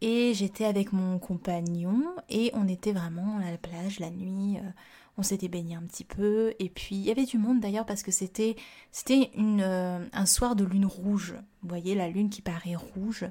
Et 0.02 0.34
j'étais 0.34 0.66
avec 0.66 0.94
mon 0.94 1.20
compagnon 1.20 2.04
et 2.28 2.50
on 2.56 2.68
était 2.68 2.92
vraiment 2.92 3.38
à 3.38 3.52
la 3.52 3.58
plage 3.58 4.00
la 4.00 4.10
nuit. 4.10 4.58
Euh, 4.58 4.70
on 5.18 5.24
s'était 5.24 5.48
baigné 5.48 5.76
un 5.76 5.84
petit 5.84 6.04
peu 6.04 6.54
et 6.58 6.70
puis 6.70 6.96
il 6.96 7.02
y 7.02 7.12
avait 7.12 7.26
du 7.26 7.38
monde 7.38 7.60
d'ailleurs 7.60 7.86
parce 7.86 8.02
que 8.02 8.12
c'était 8.12 8.56
c'était 8.92 9.30
une 9.36 9.62
euh, 9.62 10.04
un 10.12 10.26
soir 10.26 10.56
de 10.56 10.64
lune 10.64 10.88
rouge. 10.88 11.36
Vous 11.62 11.70
voyez 11.70 11.94
la 11.94 12.10
lune 12.10 12.32
qui 12.32 12.42
paraît 12.42 12.76
rouge 12.76 13.26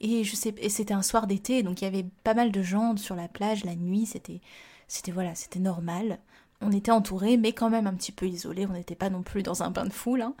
et 0.00 0.24
je 0.24 0.36
sais 0.36 0.54
et 0.58 0.68
c'était 0.68 0.92
un 0.92 1.02
soir 1.02 1.26
d'été 1.26 1.62
donc 1.62 1.80
il 1.80 1.84
y 1.84 1.88
avait 1.88 2.06
pas 2.24 2.34
mal 2.34 2.52
de 2.52 2.62
gens 2.62 2.96
sur 2.98 3.16
la 3.16 3.28
plage 3.28 3.64
la 3.64 3.74
nuit. 3.74 4.04
C'était 4.04 4.42
c'était 4.88 5.12
voilà 5.12 5.34
c'était 5.34 5.60
normal 5.60 6.18
on 6.62 6.72
était 6.72 6.90
entourés, 6.90 7.36
mais 7.36 7.52
quand 7.52 7.70
même 7.70 7.86
un 7.86 7.94
petit 7.94 8.12
peu 8.12 8.26
isolés. 8.26 8.66
On 8.66 8.72
n'était 8.72 8.94
pas 8.94 9.10
non 9.10 9.22
plus 9.22 9.42
dans 9.42 9.62
un 9.62 9.70
bain 9.70 9.84
de 9.84 9.92
foule. 9.92 10.22
Hein. 10.22 10.34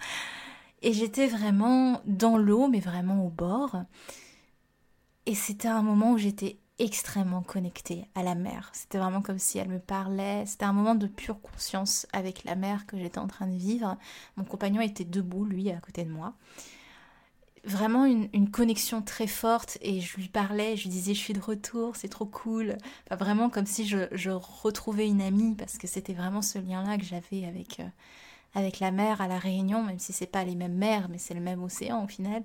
Et 0.82 0.92
j'étais 0.92 1.26
vraiment 1.26 2.00
dans 2.06 2.36
l'eau, 2.36 2.68
mais 2.68 2.80
vraiment 2.80 3.24
au 3.24 3.28
bord. 3.28 3.82
Et 5.26 5.34
c'était 5.34 5.68
un 5.68 5.82
moment 5.82 6.12
où 6.12 6.18
j'étais 6.18 6.58
extrêmement 6.78 7.42
connectée 7.42 8.08
à 8.14 8.22
la 8.22 8.34
mer. 8.34 8.70
C'était 8.72 8.98
vraiment 8.98 9.22
comme 9.22 9.38
si 9.38 9.58
elle 9.58 9.68
me 9.68 9.78
parlait. 9.78 10.44
C'était 10.46 10.64
un 10.64 10.72
moment 10.72 10.94
de 10.94 11.06
pure 11.06 11.40
conscience 11.40 12.06
avec 12.12 12.44
la 12.44 12.56
mer 12.56 12.86
que 12.86 12.98
j'étais 12.98 13.18
en 13.18 13.28
train 13.28 13.46
de 13.46 13.56
vivre. 13.56 13.96
Mon 14.36 14.44
compagnon 14.44 14.80
était 14.80 15.04
debout, 15.04 15.44
lui, 15.44 15.70
à 15.70 15.76
côté 15.76 16.04
de 16.04 16.10
moi 16.10 16.34
vraiment 17.64 18.04
une, 18.04 18.50
connexion 18.50 19.02
très 19.02 19.26
forte 19.26 19.78
et 19.80 20.00
je 20.00 20.16
lui 20.16 20.28
parlais, 20.28 20.76
je 20.76 20.84
lui 20.84 20.90
disais 20.90 21.14
je 21.14 21.20
suis 21.20 21.32
de 21.32 21.40
retour, 21.40 21.96
c'est 21.96 22.08
trop 22.08 22.26
cool. 22.26 22.76
Enfin, 23.06 23.16
vraiment 23.16 23.50
comme 23.50 23.66
si 23.66 23.86
je, 23.86 24.30
retrouvais 24.30 25.08
une 25.08 25.22
amie 25.22 25.54
parce 25.54 25.78
que 25.78 25.86
c'était 25.86 26.14
vraiment 26.14 26.42
ce 26.42 26.58
lien-là 26.58 26.98
que 26.98 27.04
j'avais 27.04 27.46
avec, 27.46 27.80
euh, 27.80 27.88
avec 28.54 28.80
la 28.80 28.90
mer 28.90 29.20
à 29.20 29.28
la 29.28 29.38
Réunion, 29.38 29.82
même 29.82 29.98
si 29.98 30.12
c'est 30.12 30.26
pas 30.26 30.44
les 30.44 30.56
mêmes 30.56 30.76
mers, 30.76 31.08
mais 31.08 31.18
c'est 31.18 31.34
le 31.34 31.40
même 31.40 31.62
océan 31.62 32.04
au 32.04 32.08
final. 32.08 32.42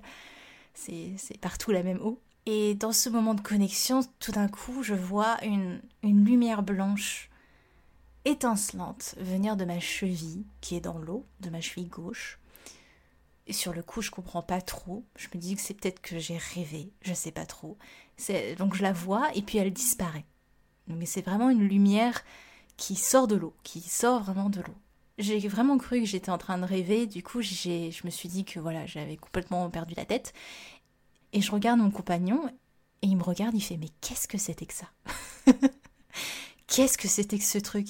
C'est 0.73 1.17
partout 1.41 1.71
la 1.71 1.82
même 1.82 1.99
eau. 2.01 2.21
Et 2.45 2.75
dans 2.75 2.91
ce 2.91 3.10
moment 3.10 3.34
de 3.34 3.41
connexion, 3.41 4.01
tout 4.19 4.32
d'un 4.32 4.47
coup, 4.47 4.84
je 4.84 4.93
vois 4.93 5.38
une, 5.43 5.82
une 6.03 6.23
lumière 6.23 6.62
blanche 6.63 7.30
étincelante 8.23 9.15
venir 9.17 9.58
de 9.58 9.65
ma 9.65 9.80
cheville, 9.80 10.45
qui 10.62 10.75
est 10.75 10.82
dans 10.82 10.97
l'eau, 10.99 11.25
de 11.39 11.49
ma 11.49 11.62
cheville 11.62 11.88
gauche 11.88 12.39
et 13.47 13.53
sur 13.53 13.73
le 13.73 13.81
coup, 13.81 14.01
je 14.01 14.12
comprends 14.12 14.41
pas 14.41 14.62
trop. 14.62 15.05
Je 15.15 15.27
me 15.33 15.39
dis 15.39 15.55
que 15.55 15.62
c'est 15.62 15.73
peut-être 15.73 16.01
que 16.01 16.19
j'ai 16.19 16.38
rêvé, 16.38 16.91
je 17.01 17.13
sais 17.13 17.31
pas 17.31 17.45
trop. 17.45 17.77
Donc 18.57 18.75
je 18.75 18.83
la 18.83 18.91
vois 18.91 19.29
et 19.36 19.41
puis 19.41 19.57
elle 19.57 19.71
disparaît. 19.71 20.25
Mais 20.88 21.05
c'est 21.05 21.21
vraiment 21.21 21.49
une 21.49 21.67
lumière 21.67 22.23
qui 22.75 22.95
sort 22.95 23.27
de 23.27 23.36
l'eau, 23.36 23.55
qui 23.63 23.81
sort 23.81 24.21
vraiment 24.23 24.49
de 24.49 24.62
l'eau. 24.62 24.75
J'ai 25.17 25.39
vraiment 25.47 25.77
cru 25.77 26.01
que 26.01 26.05
j'étais 26.05 26.29
en 26.29 26.38
train 26.38 26.57
de 26.60 26.65
rêver, 26.65 27.07
du 27.07 27.23
coup 27.23 27.41
je 27.41 28.05
me 28.05 28.10
suis 28.12 28.29
dit 28.29 28.45
que 28.45 28.60
voilà, 28.60 28.86
j'avais 28.86 29.17
complètement 29.17 29.67
perdu 29.69 29.95
la 29.95 30.05
tête. 30.05 30.33
Et 31.33 31.41
je 31.41 31.51
regarde 31.51 31.79
mon 31.79 31.89
compagnon 31.89 32.47
et 33.01 33.07
il 33.07 33.15
me 33.17 33.23
regarde, 33.23 33.55
il 33.55 33.62
fait 33.62 33.77
mais 33.77 33.89
qu'est-ce 34.01 34.27
que 34.27 34.38
c'était 34.38 34.65
que 34.65 34.73
ça? 34.73 34.88
Qu'est-ce 36.67 36.97
que 36.97 37.07
c'était 37.07 37.38
que 37.38 37.45
ce 37.45 37.57
truc? 37.57 37.88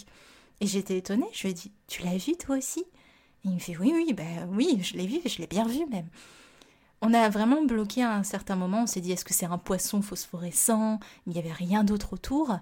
Et 0.62 0.68
j'étais 0.68 0.98
étonnée, 0.98 1.28
je 1.34 1.44
lui 1.44 1.50
ai 1.50 1.54
dit 1.54 1.72
tu 1.88 2.04
l'as 2.04 2.18
vu 2.18 2.38
toi 2.38 2.58
aussi? 2.58 2.86
Il 3.44 3.52
me 3.52 3.60
fait 3.60 3.78
oui, 3.78 3.92
oui, 3.94 4.14
ben 4.14 4.48
oui, 4.52 4.80
je 4.82 4.96
l'ai 4.96 5.08
vu, 5.08 5.20
je 5.26 5.40
l'ai 5.40 5.48
bien 5.48 5.68
vu 5.68 5.86
même. 5.88 6.08
On 7.02 7.14
a 7.14 7.30
vraiment 7.30 7.64
bloqué 7.64 8.02
à 8.02 8.16
un 8.16 8.24
certain 8.24 8.56
moment, 8.56 8.84
on 8.84 8.88
s'est 8.88 9.02
dit 9.02 9.12
est-ce 9.12 9.24
que 9.24 9.34
c'est 9.34 9.46
un 9.46 9.60
poisson 9.60 10.02
phosphorescent? 10.02 11.00
Il 11.28 11.34
n'y 11.34 11.40
avait 11.40 11.52
rien 11.52 11.84
d'autre 11.84 12.14
autour. 12.14 12.58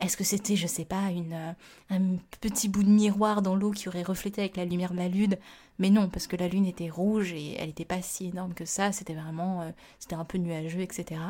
Est-ce 0.00 0.16
que 0.16 0.24
c'était, 0.24 0.56
je 0.56 0.66
sais 0.66 0.84
pas, 0.84 1.10
une, 1.10 1.32
euh, 1.32 1.52
un 1.90 2.18
petit 2.40 2.68
bout 2.68 2.82
de 2.82 2.88
miroir 2.88 3.42
dans 3.42 3.56
l'eau 3.56 3.72
qui 3.72 3.88
aurait 3.88 4.02
reflété 4.02 4.42
avec 4.42 4.56
la 4.56 4.66
lumière 4.66 4.92
de 4.92 4.98
la 4.98 5.08
lune? 5.08 5.36
Mais 5.78 5.90
non, 5.90 6.08
parce 6.08 6.26
que 6.26 6.36
la 6.36 6.48
lune 6.48 6.66
était 6.66 6.90
rouge 6.90 7.32
et 7.32 7.54
elle 7.58 7.68
n'était 7.68 7.84
pas 7.84 8.02
si 8.02 8.26
énorme 8.26 8.52
que 8.52 8.64
ça, 8.64 8.92
c'était 8.92 9.14
vraiment, 9.14 9.62
euh, 9.62 9.70
c'était 9.98 10.14
un 10.14 10.24
peu 10.24 10.38
nuageux, 10.38 10.82
etc. 10.82 11.20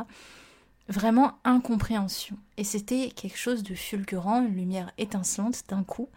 Vraiment 0.88 1.34
incompréhension. 1.44 2.36
Et 2.56 2.64
c'était 2.64 3.10
quelque 3.14 3.38
chose 3.38 3.62
de 3.62 3.74
fulgurant, 3.74 4.42
une 4.42 4.54
lumière 4.54 4.90
étincelante 4.98 5.62
d'un 5.68 5.84
coup 5.84 6.08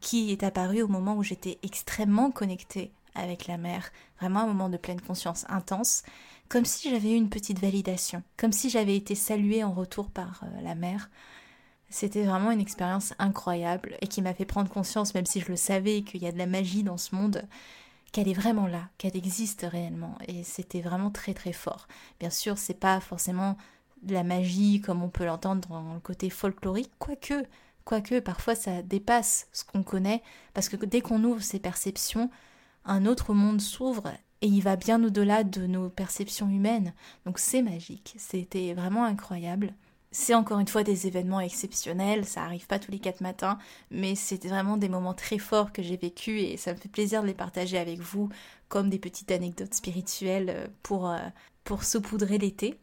qui 0.00 0.32
est 0.32 0.42
apparu 0.42 0.82
au 0.82 0.88
moment 0.88 1.16
où 1.16 1.22
j'étais 1.22 1.58
extrêmement 1.62 2.30
connectée 2.30 2.92
avec 3.14 3.46
la 3.46 3.56
mer, 3.56 3.90
vraiment 4.20 4.40
un 4.40 4.46
moment 4.46 4.68
de 4.68 4.76
pleine 4.76 5.00
conscience 5.00 5.46
intense, 5.48 6.02
comme 6.48 6.64
si 6.64 6.90
j'avais 6.90 7.12
eu 7.12 7.16
une 7.16 7.30
petite 7.30 7.58
validation, 7.58 8.22
comme 8.36 8.52
si 8.52 8.70
j'avais 8.70 8.96
été 8.96 9.14
saluée 9.14 9.64
en 9.64 9.72
retour 9.72 10.10
par 10.10 10.42
euh, 10.44 10.60
la 10.62 10.74
mer. 10.74 11.10
C'était 11.88 12.24
vraiment 12.24 12.50
une 12.50 12.60
expérience 12.60 13.14
incroyable 13.18 13.96
et 14.00 14.08
qui 14.08 14.22
m'a 14.22 14.34
fait 14.34 14.44
prendre 14.44 14.70
conscience, 14.70 15.14
même 15.14 15.26
si 15.26 15.40
je 15.40 15.48
le 15.48 15.56
savais, 15.56 16.02
qu'il 16.02 16.22
y 16.22 16.26
a 16.26 16.32
de 16.32 16.38
la 16.38 16.46
magie 16.46 16.82
dans 16.82 16.98
ce 16.98 17.14
monde, 17.14 17.42
qu'elle 18.12 18.28
est 18.28 18.34
vraiment 18.34 18.66
là, 18.66 18.88
qu'elle 18.98 19.16
existe 19.16 19.66
réellement. 19.68 20.16
Et 20.26 20.42
c'était 20.42 20.80
vraiment 20.80 21.10
très 21.10 21.32
très 21.32 21.52
fort. 21.52 21.86
Bien 22.18 22.30
sûr, 22.30 22.58
c'est 22.58 22.78
pas 22.78 22.98
forcément 23.00 23.56
de 24.02 24.14
la 24.14 24.24
magie 24.24 24.80
comme 24.80 25.02
on 25.02 25.08
peut 25.08 25.24
l'entendre 25.24 25.68
dans 25.68 25.94
le 25.94 26.00
côté 26.00 26.28
folklorique, 26.28 26.92
quoique 26.98 27.46
Quoique 27.86 28.18
parfois 28.18 28.56
ça 28.56 28.82
dépasse 28.82 29.46
ce 29.52 29.64
qu'on 29.64 29.84
connaît, 29.84 30.20
parce 30.54 30.68
que 30.68 30.84
dès 30.84 31.00
qu'on 31.00 31.22
ouvre 31.22 31.40
ses 31.40 31.60
perceptions, 31.60 32.30
un 32.84 33.06
autre 33.06 33.32
monde 33.32 33.60
s'ouvre 33.60 34.08
et 34.42 34.48
il 34.48 34.60
va 34.60 34.74
bien 34.74 35.02
au-delà 35.04 35.44
de 35.44 35.68
nos 35.68 35.88
perceptions 35.88 36.50
humaines. 36.50 36.92
Donc 37.26 37.38
c'est 37.38 37.62
magique, 37.62 38.16
c'était 38.18 38.74
vraiment 38.74 39.04
incroyable. 39.04 39.72
C'est 40.10 40.34
encore 40.34 40.58
une 40.58 40.66
fois 40.66 40.82
des 40.82 41.06
événements 41.06 41.40
exceptionnels, 41.40 42.24
ça 42.24 42.42
arrive 42.42 42.66
pas 42.66 42.80
tous 42.80 42.90
les 42.90 42.98
quatre 42.98 43.20
matins, 43.20 43.56
mais 43.92 44.16
c'était 44.16 44.48
vraiment 44.48 44.78
des 44.78 44.88
moments 44.88 45.14
très 45.14 45.38
forts 45.38 45.72
que 45.72 45.82
j'ai 45.82 45.96
vécus 45.96 46.42
et 46.42 46.56
ça 46.56 46.72
me 46.72 46.78
fait 46.78 46.88
plaisir 46.88 47.22
de 47.22 47.28
les 47.28 47.34
partager 47.34 47.78
avec 47.78 48.00
vous 48.00 48.30
comme 48.68 48.90
des 48.90 48.98
petites 48.98 49.30
anecdotes 49.30 49.74
spirituelles 49.74 50.50
euh, 50.50 50.66
pour, 50.82 51.08
euh, 51.08 51.18
pour 51.62 51.84
saupoudrer 51.84 52.38
l'été. 52.38 52.80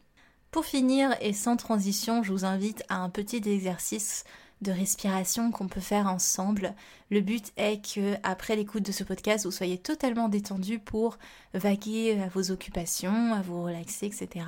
Pour 0.50 0.64
finir 0.64 1.14
et 1.20 1.34
sans 1.34 1.56
transition, 1.56 2.22
je 2.22 2.32
vous 2.32 2.46
invite 2.46 2.84
à 2.88 2.96
un 3.02 3.10
petit 3.10 3.42
exercice 3.44 4.24
de 4.64 4.72
respiration 4.72 5.52
qu'on 5.52 5.68
peut 5.68 5.80
faire 5.80 6.08
ensemble. 6.08 6.74
Le 7.10 7.20
but 7.20 7.52
est 7.56 7.84
que 7.94 8.16
après 8.24 8.56
l'écoute 8.56 8.84
de 8.84 8.90
ce 8.90 9.04
podcast, 9.04 9.44
vous 9.44 9.52
soyez 9.52 9.78
totalement 9.78 10.28
détendu 10.28 10.80
pour 10.80 11.18
vaguer 11.52 12.20
à 12.20 12.28
vos 12.28 12.50
occupations, 12.50 13.32
à 13.32 13.42
vous 13.42 13.62
relaxer, 13.62 14.06
etc. 14.06 14.46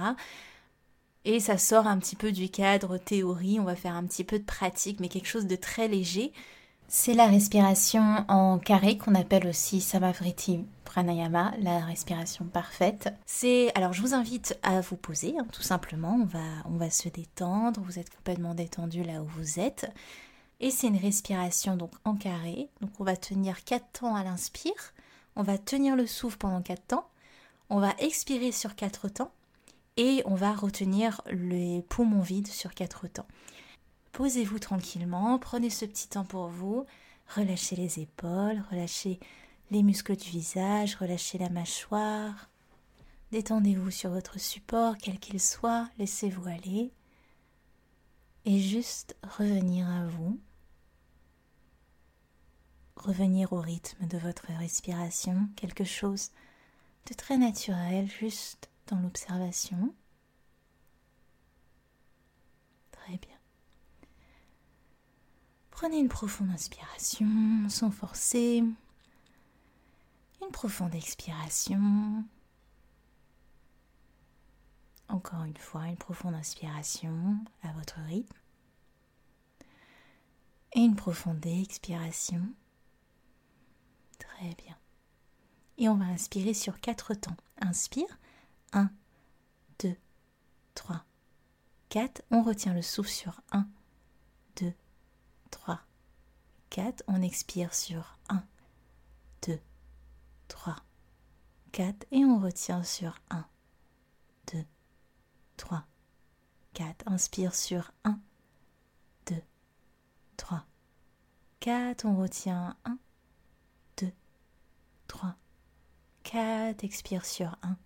Et 1.24 1.40
ça 1.40 1.58
sort 1.58 1.86
un 1.86 1.98
petit 1.98 2.16
peu 2.16 2.32
du 2.32 2.48
cadre 2.48 2.98
théorie, 2.98 3.60
on 3.60 3.64
va 3.64 3.76
faire 3.76 3.94
un 3.94 4.04
petit 4.04 4.24
peu 4.24 4.38
de 4.38 4.44
pratique, 4.44 5.00
mais 5.00 5.08
quelque 5.08 5.28
chose 5.28 5.46
de 5.46 5.56
très 5.56 5.88
léger. 5.88 6.32
C'est 6.88 7.14
la 7.14 7.26
respiration 7.26 8.24
en 8.28 8.58
carré 8.58 8.96
qu'on 8.96 9.16
appelle 9.16 9.48
aussi 9.48 9.80
Samavriti 9.80 10.64
Pranayama, 10.84 11.52
la 11.58 11.80
respiration 11.80 12.44
parfaite. 12.44 13.12
C'est 13.26 13.76
alors 13.76 13.92
je 13.92 14.00
vous 14.00 14.14
invite 14.14 14.56
à 14.62 14.80
vous 14.82 14.96
poser 14.96 15.34
hein, 15.36 15.46
tout 15.52 15.62
simplement, 15.62 16.16
on 16.22 16.24
va 16.24 16.44
on 16.66 16.76
va 16.76 16.88
se 16.90 17.08
détendre, 17.08 17.80
vous 17.80 17.98
êtes 17.98 18.14
complètement 18.14 18.54
détendu 18.54 19.02
là 19.02 19.20
où 19.20 19.26
vous 19.26 19.58
êtes. 19.58 19.90
Et 20.60 20.70
c'est 20.70 20.86
une 20.86 20.96
respiration 20.96 21.76
donc 21.76 21.90
en 22.04 22.14
carré. 22.14 22.68
Donc 22.80 22.90
on 23.00 23.04
va 23.04 23.16
tenir 23.16 23.64
4 23.64 23.84
temps 24.00 24.14
à 24.14 24.22
l'inspire, 24.22 24.94
on 25.34 25.42
va 25.42 25.58
tenir 25.58 25.96
le 25.96 26.06
souffle 26.06 26.38
pendant 26.38 26.62
4 26.62 26.86
temps, 26.86 27.08
on 27.68 27.80
va 27.80 27.94
expirer 27.98 28.52
sur 28.52 28.76
4 28.76 29.08
temps 29.08 29.32
et 29.96 30.22
on 30.24 30.36
va 30.36 30.52
retenir 30.52 31.20
les 31.32 31.82
poumons 31.88 32.22
vides 32.22 32.46
sur 32.46 32.74
4 32.74 33.08
temps. 33.08 33.26
Posez-vous 34.16 34.58
tranquillement, 34.58 35.38
prenez 35.38 35.68
ce 35.68 35.84
petit 35.84 36.08
temps 36.08 36.24
pour 36.24 36.48
vous, 36.48 36.86
relâchez 37.34 37.76
les 37.76 38.00
épaules, 38.00 38.64
relâchez 38.70 39.20
les 39.70 39.82
muscles 39.82 40.16
du 40.16 40.30
visage, 40.30 40.94
relâchez 40.94 41.36
la 41.36 41.50
mâchoire. 41.50 42.48
Détendez-vous 43.30 43.90
sur 43.90 44.08
votre 44.08 44.40
support, 44.40 44.96
quel 44.96 45.18
qu'il 45.18 45.38
soit, 45.38 45.90
laissez-vous 45.98 46.48
aller. 46.48 46.94
Et 48.46 48.58
juste 48.58 49.18
revenir 49.36 49.86
à 49.86 50.06
vous. 50.06 50.40
Revenir 52.96 53.52
au 53.52 53.60
rythme 53.60 54.06
de 54.06 54.16
votre 54.16 54.46
respiration, 54.46 55.46
quelque 55.56 55.84
chose 55.84 56.30
de 57.04 57.12
très 57.12 57.36
naturel, 57.36 58.10
juste 58.10 58.70
dans 58.86 58.98
l'observation. 58.98 59.94
Très 62.92 63.18
bien. 63.18 63.36
Prenez 65.76 65.98
une 65.98 66.08
profonde 66.08 66.48
inspiration 66.52 67.68
sans 67.68 67.90
forcer. 67.90 68.64
Une 70.40 70.50
profonde 70.50 70.94
expiration. 70.94 72.24
Encore 75.08 75.44
une 75.44 75.58
fois, 75.58 75.86
une 75.88 75.98
profonde 75.98 76.32
inspiration 76.32 77.36
à 77.62 77.72
votre 77.72 78.00
rythme. 78.06 78.38
Et 80.72 80.80
une 80.80 80.96
profonde 80.96 81.44
expiration. 81.44 82.40
Très 84.18 84.54
bien. 84.54 84.78
Et 85.76 85.90
on 85.90 85.96
va 85.96 86.06
inspirer 86.06 86.54
sur 86.54 86.80
quatre 86.80 87.12
temps. 87.12 87.36
Inspire. 87.60 88.18
1, 88.72 88.88
2, 89.80 89.94
3, 90.74 91.04
4. 91.90 92.22
On 92.30 92.42
retient 92.42 92.72
le 92.72 92.80
souffle 92.80 93.10
sur 93.10 93.42
1, 93.52 93.60
2, 93.60 93.66
3, 95.56 95.80
4. 96.68 97.02
On 97.06 97.22
expire 97.22 97.72
sur 97.72 98.18
1, 98.28 98.44
2, 99.46 99.58
3, 100.48 100.76
4. 101.72 102.06
Et 102.10 102.24
on 102.26 102.38
retient 102.38 102.82
sur 102.82 103.18
1, 103.30 103.46
2, 104.52 104.64
3, 105.56 105.86
4. 106.74 107.08
Inspire 107.08 107.54
sur 107.54 107.90
1, 108.04 108.20
2, 109.26 109.34
3, 110.36 110.66
4. 111.60 112.04
On 112.04 112.16
retient 112.16 112.76
1, 112.84 112.98
2, 113.96 114.12
3, 115.08 115.36
4. 116.22 116.84
Expire 116.84 117.24
sur 117.24 117.56
1, 117.62 117.78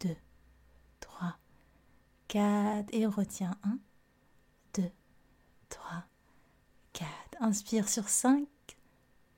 2, 0.00 0.16
3, 1.00 1.36
4. 2.28 2.94
Et 2.94 3.04
on 3.04 3.10
retient 3.10 3.56
1, 3.64 3.78
2, 4.74 4.90
3, 5.70 6.04
4. 6.92 7.27
Inspire 7.40 7.88
sur 7.88 8.08
5, 8.08 8.46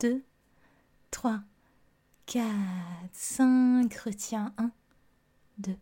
2, 0.01 0.25
3, 1.11 1.41
4, 2.27 2.47
5. 3.13 3.95
Retiens 3.95 4.55
1, 4.57 4.71
2, 5.59 5.77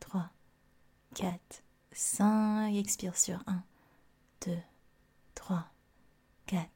3, 0.00 0.30
4, 1.14 1.62
5. 1.92 2.74
Expire 2.74 3.16
sur 3.16 3.42
1, 3.46 3.62
2, 4.46 4.56
3, 5.34 5.70
4, 6.46 6.68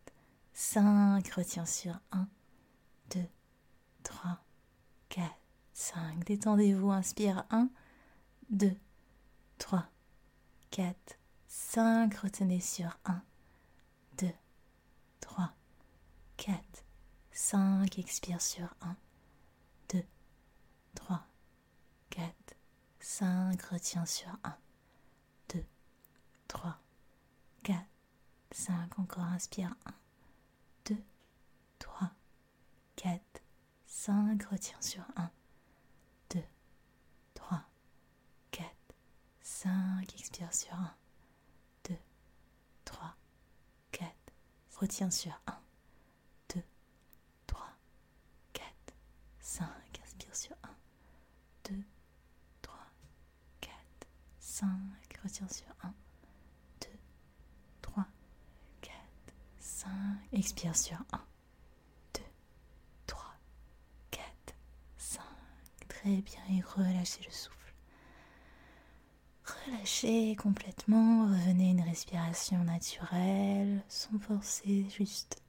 5. 0.52 1.28
Retiens 1.30 1.66
sur 1.66 1.98
1, 2.12 2.28
2, 3.10 3.20
3, 4.04 4.38
4, 5.08 5.30
5. 5.72 6.24
Détendez-vous. 6.24 6.90
Inspire 6.90 7.44
1, 7.50 7.68
2, 8.50 8.76
3, 9.58 9.86
4, 10.70 11.18
5. 11.48 12.14
Retenez 12.14 12.60
sur 12.60 12.98
1, 13.06 13.22
2, 14.18 14.28
3, 15.20 15.52
4, 16.42 16.58
5. 17.30 17.98
Expire 18.00 18.42
sur 18.42 18.74
1, 18.80 18.96
2, 19.90 20.02
3, 20.96 21.24
4, 22.10 22.34
5. 22.98 23.62
Retiens 23.62 24.04
sur 24.06 24.28
1, 24.42 24.56
2, 25.54 25.64
3, 26.48 26.80
4, 27.62 27.78
5. 28.50 28.98
Encore 28.98 29.22
inspire 29.22 29.72
1, 29.86 29.94
2, 30.86 30.96
3, 31.78 32.10
4, 32.96 33.22
5. 33.86 34.42
Retiens 34.42 34.80
sur 34.80 35.04
1, 35.14 35.30
2, 36.30 36.42
3, 37.34 37.62
4, 38.50 38.66
5. 39.42 40.14
Expire 40.18 40.52
sur 40.52 40.74
1, 40.74 40.92
2, 41.84 41.96
3, 42.84 43.14
4. 43.92 44.10
Retiens 44.80 45.10
sur 45.12 45.40
1, 45.46 45.56
2, 46.54 46.62
3, 47.46 47.64
4, 48.52 48.66
5. 49.40 49.66
Inspire 50.04 50.36
sur 50.36 50.56
1, 50.62 50.68
2, 51.70 51.84
3, 52.62 52.74
4, 53.60 53.72
5. 54.62 54.68
Retiens 55.24 55.48
sur 55.48 55.66
1, 55.82 55.92
2, 56.82 56.88
3, 57.82 58.06
4, 58.80 58.94
5. 59.58 59.90
Expire 60.32 60.76
sur 60.76 60.96
1, 61.12 61.20
2, 62.14 62.20
3, 63.06 63.24
4, 64.10 64.24
5. 64.96 65.22
Très 65.88 66.22
bien. 66.22 66.40
Et 66.50 66.60
relâchez 66.60 67.24
le 67.24 67.32
souffle. 67.32 67.74
Relâchez 69.66 70.36
complètement. 70.36 71.24
Revenez 71.24 71.68
à 71.68 71.70
une 71.70 71.80
respiration 71.82 72.62
naturelle, 72.62 73.82
sans 73.88 74.18
forcer, 74.20 74.88
juste 74.90 75.42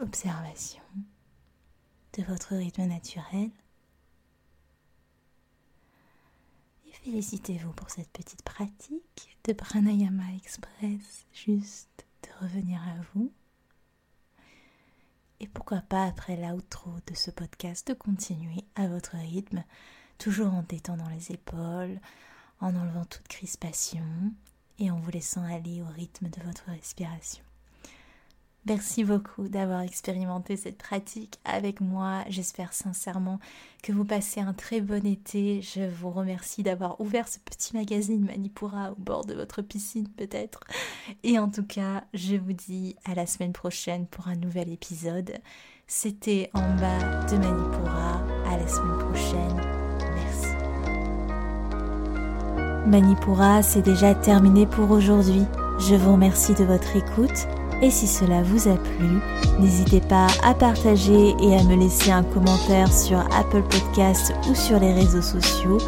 observation 0.00 0.82
de 2.16 2.22
votre 2.24 2.54
rythme 2.54 2.84
naturel. 2.86 3.50
Et 6.86 6.92
félicitez-vous 7.04 7.72
pour 7.72 7.90
cette 7.90 8.08
petite 8.08 8.42
pratique 8.42 9.36
de 9.44 9.52
Pranayama 9.52 10.22
Express, 10.36 11.26
juste 11.34 12.06
de 12.22 12.44
revenir 12.44 12.80
à 12.80 12.96
vous. 13.12 13.30
Et 15.40 15.46
pourquoi 15.46 15.82
pas 15.82 16.06
après 16.06 16.36
l'outro 16.36 16.92
de 17.06 17.14
ce 17.14 17.30
podcast 17.30 17.88
de 17.88 17.92
continuer 17.92 18.64
à 18.74 18.88
votre 18.88 19.16
rythme, 19.16 19.64
toujours 20.16 20.54
en 20.54 20.62
détendant 20.62 21.08
les 21.10 21.30
épaules, 21.30 22.00
en 22.60 22.74
enlevant 22.74 23.04
toute 23.04 23.28
crispation 23.28 24.32
et 24.78 24.90
en 24.90 24.98
vous 24.98 25.10
laissant 25.10 25.44
aller 25.44 25.82
au 25.82 25.86
rythme 25.86 26.30
de 26.30 26.42
votre 26.42 26.70
respiration. 26.70 27.44
Merci 28.66 29.04
beaucoup 29.04 29.46
d'avoir 29.48 29.82
expérimenté 29.82 30.56
cette 30.56 30.78
pratique 30.78 31.38
avec 31.44 31.82
moi. 31.82 32.24
J'espère 32.28 32.72
sincèrement 32.72 33.38
que 33.82 33.92
vous 33.92 34.06
passez 34.06 34.40
un 34.40 34.54
très 34.54 34.80
bon 34.80 35.04
été. 35.04 35.60
Je 35.60 35.82
vous 35.82 36.10
remercie 36.10 36.62
d'avoir 36.62 36.98
ouvert 36.98 37.28
ce 37.28 37.38
petit 37.40 37.76
magazine 37.76 38.24
Manipura 38.24 38.92
au 38.92 38.94
bord 38.96 39.26
de 39.26 39.34
votre 39.34 39.60
piscine 39.60 40.08
peut-être. 40.08 40.60
Et 41.24 41.38
en 41.38 41.50
tout 41.50 41.66
cas, 41.66 42.04
je 42.14 42.36
vous 42.36 42.54
dis 42.54 42.96
à 43.04 43.14
la 43.14 43.26
semaine 43.26 43.52
prochaine 43.52 44.06
pour 44.06 44.28
un 44.28 44.36
nouvel 44.36 44.70
épisode. 44.70 45.34
C'était 45.86 46.50
en 46.54 46.74
bas 46.76 47.26
de 47.26 47.36
Manipura. 47.36 48.24
À 48.46 48.56
la 48.56 48.66
semaine 48.66 48.98
prochaine. 48.98 49.60
Merci. 50.14 50.48
Manipura, 52.86 53.62
c'est 53.62 53.82
déjà 53.82 54.14
terminé 54.14 54.66
pour 54.66 54.90
aujourd'hui. 54.90 55.42
Je 55.78 55.94
vous 55.96 56.12
remercie 56.12 56.54
de 56.54 56.64
votre 56.64 56.96
écoute 56.96 57.46
et 57.82 57.90
si 57.90 58.06
cela 58.06 58.42
vous 58.42 58.68
a 58.68 58.76
plu, 58.76 59.20
n'hésitez 59.60 60.00
pas 60.00 60.26
à 60.42 60.54
partager 60.54 61.34
et 61.40 61.56
à 61.56 61.62
me 61.64 61.76
laisser 61.76 62.10
un 62.10 62.22
commentaire 62.22 62.92
sur 62.92 63.18
Apple 63.18 63.62
Podcasts 63.62 64.34
ou 64.50 64.54
sur 64.54 64.78
les 64.80 64.92
réseaux 64.92 65.22
sociaux. 65.22 65.78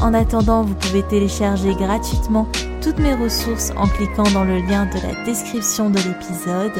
En 0.00 0.14
attendant, 0.14 0.62
vous 0.62 0.74
pouvez 0.74 1.02
télécharger 1.02 1.74
gratuitement 1.74 2.46
toutes 2.82 2.98
mes 2.98 3.14
ressources 3.14 3.72
en 3.76 3.86
cliquant 3.86 4.28
dans 4.34 4.44
le 4.44 4.58
lien 4.58 4.86
de 4.86 5.00
la 5.06 5.24
description 5.24 5.90
de 5.90 5.98
l'épisode 5.98 6.72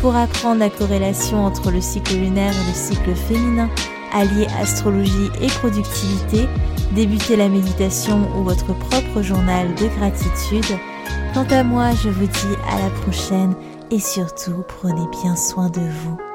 pour 0.00 0.14
apprendre 0.14 0.60
la 0.60 0.70
corrélation 0.70 1.44
entre 1.44 1.70
le 1.70 1.80
cycle 1.80 2.14
lunaire 2.14 2.52
et 2.52 2.68
le 2.68 2.74
cycle 2.74 3.14
féminin, 3.14 3.68
allier 4.12 4.46
astrologie 4.60 5.30
et 5.40 5.46
productivité, 5.46 6.46
débuter 6.92 7.36
la 7.36 7.48
méditation 7.48 8.28
ou 8.36 8.44
votre 8.44 8.74
propre 8.74 9.22
journal 9.22 9.74
de 9.74 9.86
gratitude. 9.98 10.78
Quant 11.34 11.46
à 11.50 11.62
moi, 11.62 11.90
je 12.02 12.08
vous 12.08 12.26
dis 12.26 12.56
à 12.70 12.78
la 12.80 12.90
prochaine 13.02 13.54
et 13.90 14.00
surtout 14.00 14.64
prenez 14.66 15.06
bien 15.22 15.36
soin 15.36 15.70
de 15.70 15.80
vous. 15.80 16.27